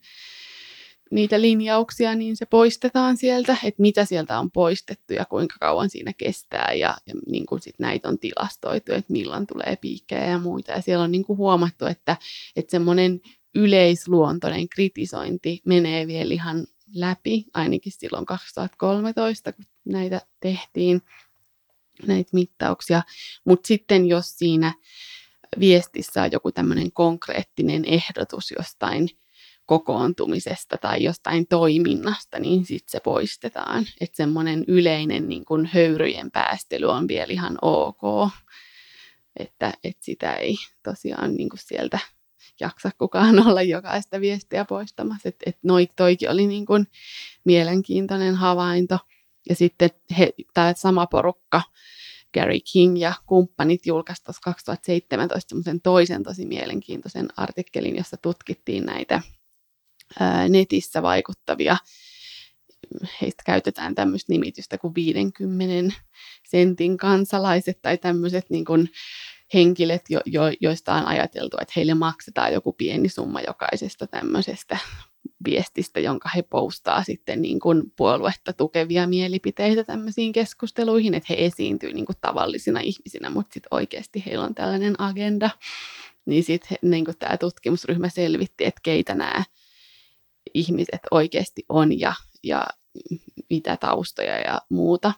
niitä 1.11 1.41
linjauksia, 1.41 2.15
niin 2.15 2.37
se 2.37 2.45
poistetaan 2.45 3.17
sieltä, 3.17 3.57
että 3.63 3.81
mitä 3.81 4.05
sieltä 4.05 4.39
on 4.39 4.51
poistettu 4.51 5.13
ja 5.13 5.25
kuinka 5.25 5.55
kauan 5.59 5.89
siinä 5.89 6.13
kestää 6.17 6.73
ja, 6.73 6.97
ja 7.07 7.13
niin 7.27 7.45
kuin 7.45 7.61
sit 7.61 7.75
näitä 7.79 8.07
on 8.07 8.19
tilastoitu, 8.19 8.93
että 8.93 9.13
milloin 9.13 9.47
tulee 9.47 9.77
piikkejä 9.81 10.25
ja 10.25 10.39
muita. 10.39 10.71
Ja 10.71 10.81
siellä 10.81 11.03
on 11.03 11.11
niin 11.11 11.25
kuin 11.25 11.37
huomattu, 11.37 11.85
että, 11.85 12.17
että 12.55 12.71
semmoinen 12.71 13.21
yleisluontoinen 13.55 14.69
kritisointi 14.69 15.61
menee 15.65 16.07
vielä 16.07 16.33
ihan 16.33 16.67
läpi, 16.95 17.45
ainakin 17.53 17.93
silloin 17.95 18.25
2013, 18.25 19.53
kun 19.53 19.65
näitä 19.85 20.21
tehtiin, 20.39 21.01
näitä 22.07 22.29
mittauksia. 22.33 23.01
Mutta 23.45 23.67
sitten 23.67 24.05
jos 24.05 24.37
siinä 24.37 24.73
viestissä 25.59 26.23
on 26.23 26.31
joku 26.31 26.51
tämmöinen 26.51 26.91
konkreettinen 26.91 27.85
ehdotus 27.85 28.53
jostain 28.57 29.09
kokoontumisesta 29.71 30.77
tai 30.77 31.03
jostain 31.03 31.47
toiminnasta, 31.47 32.39
niin 32.39 32.65
sitten 32.65 32.91
se 32.91 32.99
poistetaan. 32.99 33.85
Että 34.01 34.17
semmoinen 34.17 34.65
yleinen 34.67 35.29
niin 35.29 35.45
kun 35.45 35.65
höyryjen 35.65 36.31
päästely 36.31 36.85
on 36.85 37.07
vielä 37.07 37.33
ihan 37.33 37.57
ok, 37.61 38.31
että, 39.39 39.73
että 39.83 40.05
sitä 40.05 40.33
ei 40.33 40.55
tosiaan 40.83 41.35
niin 41.35 41.49
sieltä 41.55 41.99
jaksa 42.59 42.91
kukaan 42.97 43.39
olla 43.47 43.61
jokaista 43.61 44.21
viestiä 44.21 44.65
poistamassa. 44.65 45.29
Että 45.29 45.43
et 45.49 45.57
noi, 45.63 45.87
toikin 45.95 46.29
oli 46.29 46.47
niin 46.47 46.65
kun 46.65 46.87
mielenkiintoinen 47.43 48.35
havainto. 48.35 48.99
Ja 49.49 49.55
sitten 49.55 49.89
tämä 50.53 50.73
sama 50.75 51.07
porukka, 51.07 51.61
Gary 52.33 52.59
King 52.73 52.99
ja 52.99 53.13
kumppanit 53.25 53.85
julkaisi 53.85 54.23
2017 54.43 55.55
toisen 55.83 56.23
tosi 56.23 56.45
mielenkiintoisen 56.45 57.27
artikkelin, 57.37 57.95
jossa 57.95 58.17
tutkittiin 58.17 58.85
näitä 58.85 59.21
netissä 60.49 61.01
vaikuttavia. 61.01 61.77
Heistä 63.21 63.43
käytetään 63.45 63.95
tämmöistä 63.95 64.33
nimitystä 64.33 64.77
kuin 64.77 64.95
50 64.95 65.95
sentin 66.47 66.97
kansalaiset 66.97 67.81
tai 67.81 67.97
tämmöiset 67.97 68.49
niin 68.49 68.65
kuin 68.65 68.89
henkilöt, 69.53 70.01
jo, 70.09 70.21
jo, 70.25 70.41
joista 70.59 70.93
on 70.93 71.05
ajateltu, 71.05 71.57
että 71.61 71.73
heille 71.75 71.93
maksetaan 71.93 72.53
joku 72.53 72.73
pieni 72.73 73.09
summa 73.09 73.41
jokaisesta 73.41 74.07
tämmöisestä 74.07 74.77
viestistä, 75.45 75.99
jonka 75.99 76.29
he 76.35 76.41
postaa 76.41 77.03
sitten 77.03 77.41
niin 77.41 77.59
kuin 77.59 77.83
puoluetta 77.95 78.53
tukevia 78.53 79.07
mielipiteitä 79.07 79.83
tämmöisiin 79.83 80.33
keskusteluihin, 80.33 81.13
että 81.13 81.27
he 81.29 81.45
esiintyy 81.45 81.93
niin 81.93 82.05
kuin 82.05 82.17
tavallisina 82.21 82.79
ihmisinä, 82.79 83.29
mutta 83.29 83.53
sitten 83.53 83.67
oikeasti 83.71 84.23
heillä 84.25 84.45
on 84.45 84.55
tällainen 84.55 85.01
agenda. 85.01 85.49
Niin 86.25 86.43
sitten 86.43 86.77
niin 86.81 87.05
tämä 87.19 87.37
tutkimusryhmä 87.37 88.09
selvitti, 88.09 88.65
että 88.65 88.81
keitä 88.83 89.15
nämä 89.15 89.43
ihmiset 90.53 91.01
oikeasti 91.11 91.65
on 91.69 91.99
ja, 91.99 92.13
ja 92.43 92.67
mitä 93.49 93.77
taustoja 93.77 94.39
ja 94.39 94.61
muuta 94.69 95.13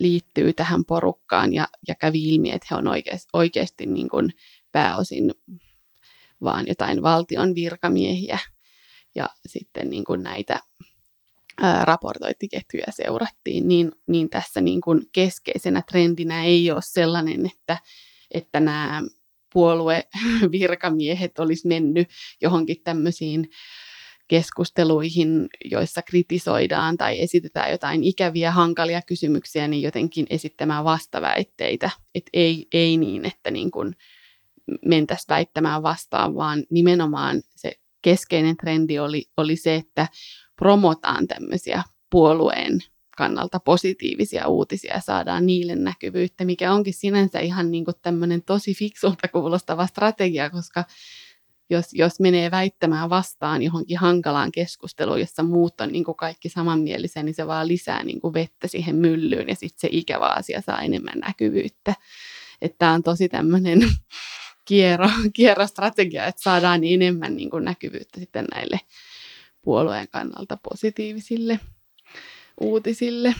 liittyy 0.00 0.52
tähän 0.52 0.84
porukkaan. 0.84 1.54
Ja, 1.54 1.68
ja 1.88 1.94
kävi 1.94 2.28
ilmi, 2.28 2.50
että 2.50 2.66
he 2.70 2.76
on 2.76 2.88
oikeasti, 2.88 3.28
oikeasti 3.32 3.86
niin 3.86 4.08
kuin 4.08 4.32
pääosin 4.72 5.34
vaan 6.42 6.64
jotain 6.68 7.02
valtion 7.02 7.54
virkamiehiä. 7.54 8.38
Ja 9.14 9.28
sitten 9.46 9.90
niin 9.90 10.04
kuin 10.04 10.22
näitä 10.22 10.60
ää, 11.60 11.84
raportointiketjuja 11.84 12.86
seurattiin, 12.90 13.68
niin, 13.68 13.92
niin 14.06 14.30
tässä 14.30 14.60
niin 14.60 14.80
kuin 14.80 15.02
keskeisenä 15.12 15.82
trendinä 15.90 16.44
ei 16.44 16.70
ole 16.70 16.80
sellainen, 16.84 17.46
että, 17.46 17.78
että 18.30 18.60
nämä 18.60 19.02
puoluevirkamiehet 19.52 21.38
olisi 21.38 21.68
mennyt 21.68 22.08
johonkin 22.42 22.76
tämmöisiin 22.84 23.50
keskusteluihin, 24.28 25.48
joissa 25.64 26.02
kritisoidaan 26.02 26.96
tai 26.96 27.20
esitetään 27.20 27.70
jotain 27.70 28.04
ikäviä, 28.04 28.50
hankalia 28.50 29.02
kysymyksiä, 29.02 29.68
niin 29.68 29.82
jotenkin 29.82 30.26
esittämään 30.30 30.84
vastaväitteitä. 30.84 31.90
Että 32.14 32.30
ei, 32.32 32.66
ei 32.72 32.96
niin, 32.96 33.24
että 33.24 33.50
niin 33.50 33.70
kuin 33.70 33.96
mentäisiin 34.84 35.28
väittämään 35.28 35.82
vastaan, 35.82 36.34
vaan 36.34 36.64
nimenomaan 36.70 37.42
se 37.56 37.72
keskeinen 38.02 38.56
trendi 38.56 38.98
oli, 38.98 39.24
oli 39.36 39.56
se, 39.56 39.74
että 39.74 40.08
promotaan 40.56 41.26
tämmöisiä 41.26 41.82
puolueen 42.10 42.80
kannalta 43.16 43.60
positiivisia 43.60 44.48
uutisia 44.48 44.94
ja 44.94 45.00
saadaan 45.00 45.46
niille 45.46 45.76
näkyvyyttä, 45.76 46.44
mikä 46.44 46.72
onkin 46.72 46.94
sinänsä 46.94 47.40
ihan 47.40 47.70
niin 47.70 47.84
kuin 47.84 47.94
tämmöinen 48.02 48.42
tosi 48.42 48.74
fiksulta 48.74 49.28
kuulostava 49.28 49.86
strategia, 49.86 50.50
koska 50.50 50.84
jos, 51.70 51.86
jos 51.92 52.20
menee 52.20 52.50
väittämään 52.50 53.10
vastaan 53.10 53.62
johonkin 53.62 53.98
hankalaan 53.98 54.52
keskusteluun, 54.52 55.20
jossa 55.20 55.42
muut 55.42 55.80
on 55.80 55.92
niin 55.92 56.04
kuin 56.04 56.16
kaikki 56.16 56.48
samanmielisiä, 56.48 57.22
niin 57.22 57.34
se 57.34 57.46
vaan 57.46 57.68
lisää 57.68 58.04
niin 58.04 58.20
kuin 58.20 58.34
vettä 58.34 58.68
siihen 58.68 58.96
myllyyn 58.96 59.48
ja 59.48 59.54
sitten 59.54 59.80
se 59.80 59.88
ikävä 59.90 60.26
asia 60.26 60.60
saa 60.60 60.82
enemmän 60.82 61.18
näkyvyyttä. 61.18 61.94
Että 62.62 62.78
tämä 62.78 62.92
on 62.92 63.02
tosi 63.02 63.28
tämmöinen 63.28 63.80
kierro, 64.68 65.08
kierrostrategia, 65.32 66.26
että 66.26 66.42
saadaan 66.42 66.80
niin 66.80 67.02
enemmän 67.02 67.36
niin 67.36 67.50
kuin 67.50 67.64
näkyvyyttä 67.64 68.20
sitten 68.20 68.44
näille 68.54 68.80
puolueen 69.62 70.08
kannalta 70.08 70.58
positiivisille 70.70 71.60
uutisille. 72.60 73.34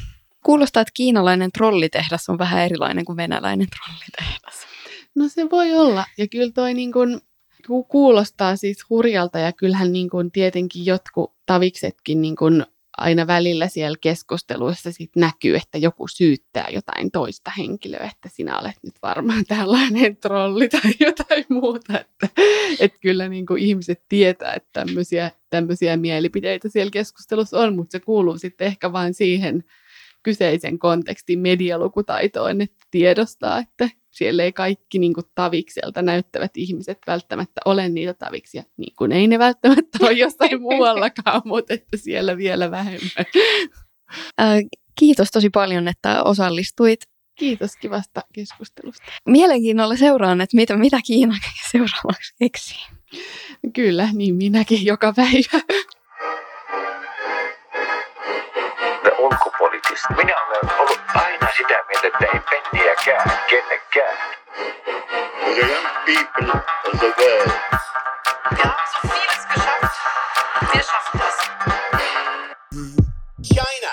Kuulostaa, 0.44 0.80
että 0.80 0.92
kiinalainen 0.94 1.52
trollitehdas 1.52 2.28
on 2.28 2.38
vähän 2.38 2.62
erilainen 2.62 3.04
kuin 3.04 3.16
venäläinen 3.16 3.68
trollitehdas. 3.70 4.66
No 5.14 5.28
se 5.28 5.50
voi 5.50 5.72
olla. 5.72 6.04
Ja 6.18 6.28
kyllä 6.28 6.52
toi 6.52 6.74
niin 6.74 6.92
kuin, 6.92 7.20
kuulostaa 7.88 8.56
siis 8.56 8.90
hurjalta 8.90 9.38
ja 9.38 9.52
kyllähän 9.52 9.92
niin 9.92 10.10
kuin 10.10 10.30
tietenkin 10.30 10.86
jotkut 10.86 11.32
taviksetkin 11.46 12.22
niin 12.22 12.36
kuin 12.36 12.64
aina 12.96 13.26
välillä 13.26 13.68
siellä 13.68 13.96
keskusteluissa 14.00 14.92
sit 14.92 15.10
näkyy, 15.16 15.56
että 15.56 15.78
joku 15.78 16.08
syyttää 16.08 16.68
jotain 16.72 17.10
toista 17.10 17.50
henkilöä, 17.58 18.10
että 18.12 18.28
sinä 18.28 18.58
olet 18.58 18.76
nyt 18.82 18.94
varmaan 19.02 19.44
tällainen 19.44 20.16
trolli 20.16 20.68
tai 20.68 20.90
jotain 21.06 21.44
muuta. 21.48 22.00
Että, 22.00 22.28
että 22.80 22.98
kyllä 23.00 23.28
niin 23.28 23.46
kuin 23.46 23.62
ihmiset 23.62 24.02
tietää, 24.08 24.54
että 24.54 24.68
tämmöisiä, 24.72 25.30
tämmöisiä 25.50 25.96
mielipiteitä 25.96 26.68
siellä 26.68 26.90
keskustelussa 26.90 27.60
on, 27.60 27.76
mutta 27.76 27.92
se 27.92 28.00
kuuluu 28.00 28.38
sitten 28.38 28.66
ehkä 28.66 28.92
vain 28.92 29.14
siihen 29.14 29.64
kyseisen 30.24 30.78
kontekstin 30.78 31.38
medialukutaitoon, 31.38 32.60
että 32.60 32.84
tiedostaa, 32.90 33.58
että 33.58 33.88
siellä 34.10 34.42
ei 34.42 34.52
kaikki 34.52 34.98
niin 34.98 35.14
kuin 35.14 35.26
tavikselta 35.34 36.02
näyttävät 36.02 36.56
ihmiset 36.56 36.98
välttämättä 37.06 37.60
ole 37.64 37.88
niitä 37.88 38.14
taviksia, 38.14 38.62
niin 38.76 38.94
kuin 38.98 39.12
ei 39.12 39.28
ne 39.28 39.38
välttämättä 39.38 39.98
ole 40.00 40.12
jossain 40.12 40.62
muuallakaan, 40.70 41.42
mutta 41.44 41.74
että 41.74 41.96
siellä 41.96 42.36
vielä 42.36 42.70
vähemmän. 42.70 43.26
Äh, 44.40 44.58
kiitos 44.98 45.30
tosi 45.30 45.50
paljon, 45.50 45.88
että 45.88 46.22
osallistuit. 46.22 47.00
Kiitos 47.38 47.76
kivasta 47.76 48.20
keskustelusta. 48.32 49.04
Mielenkiinnolla 49.28 49.96
seuraan, 49.96 50.40
että 50.40 50.56
mitä, 50.56 50.76
mitä 50.76 50.98
Kiina 51.06 51.34
seuraavaksi 51.72 52.34
keksii. 52.38 52.86
Kyllä, 53.74 54.08
niin 54.12 54.34
minäkin 54.34 54.84
joka 54.84 55.12
päivä. 55.12 55.60
Ulkopoliittista. 59.94 60.14
Minä 60.14 60.36
olen 60.46 60.80
ollut 60.80 61.00
aina 61.14 61.48
sitä 61.56 61.74
mieltä, 61.88 62.06
että 62.06 62.26
ei 62.32 62.40
penniäkään 62.50 63.30
kenenkään. 63.46 64.18
The 65.40 65.60
young 65.60 65.86
people 66.06 66.60
of 66.84 66.98
the 66.98 67.14
world. 67.18 67.52
Wir 68.50 68.66
haben 68.66 68.86
so 68.92 69.08
vieles 69.08 69.46
geschafft. 69.54 69.96
Wir 70.74 70.82
schaffen 70.82 71.20
das. 71.20 71.36
China. 73.54 73.92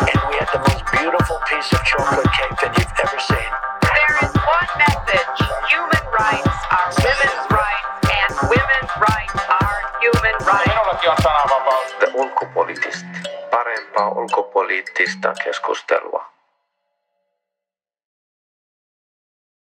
And 0.00 0.20
we 0.28 0.36
had 0.38 0.48
the 0.52 0.58
most 0.58 0.84
beautiful 0.92 1.38
piece 1.48 1.72
of 1.76 1.80
chocolate 1.84 2.30
cake 2.38 2.56
that 2.60 2.72
you've 2.78 3.00
ever 3.04 3.20
seen. 3.20 3.50
There 3.80 4.16
is 4.22 4.32
one 4.56 4.70
message. 4.78 5.40
Human 5.72 6.04
rights 6.18 6.56
are 6.70 6.90
women's 7.04 7.46
rights, 7.50 7.88
and 8.18 8.30
women's 8.50 8.92
rights 9.08 9.40
are 9.48 9.80
human 10.02 10.36
rights. 10.46 10.68
Minullakin 10.68 11.10
on 11.10 11.16
sananvapaus. 11.22 11.88
The 12.00 12.06
ulkopoliittista. 12.14 13.19
Parempaa 13.50 14.10
ulkopoliittista 14.10 15.34
keskustelua. 15.44 16.39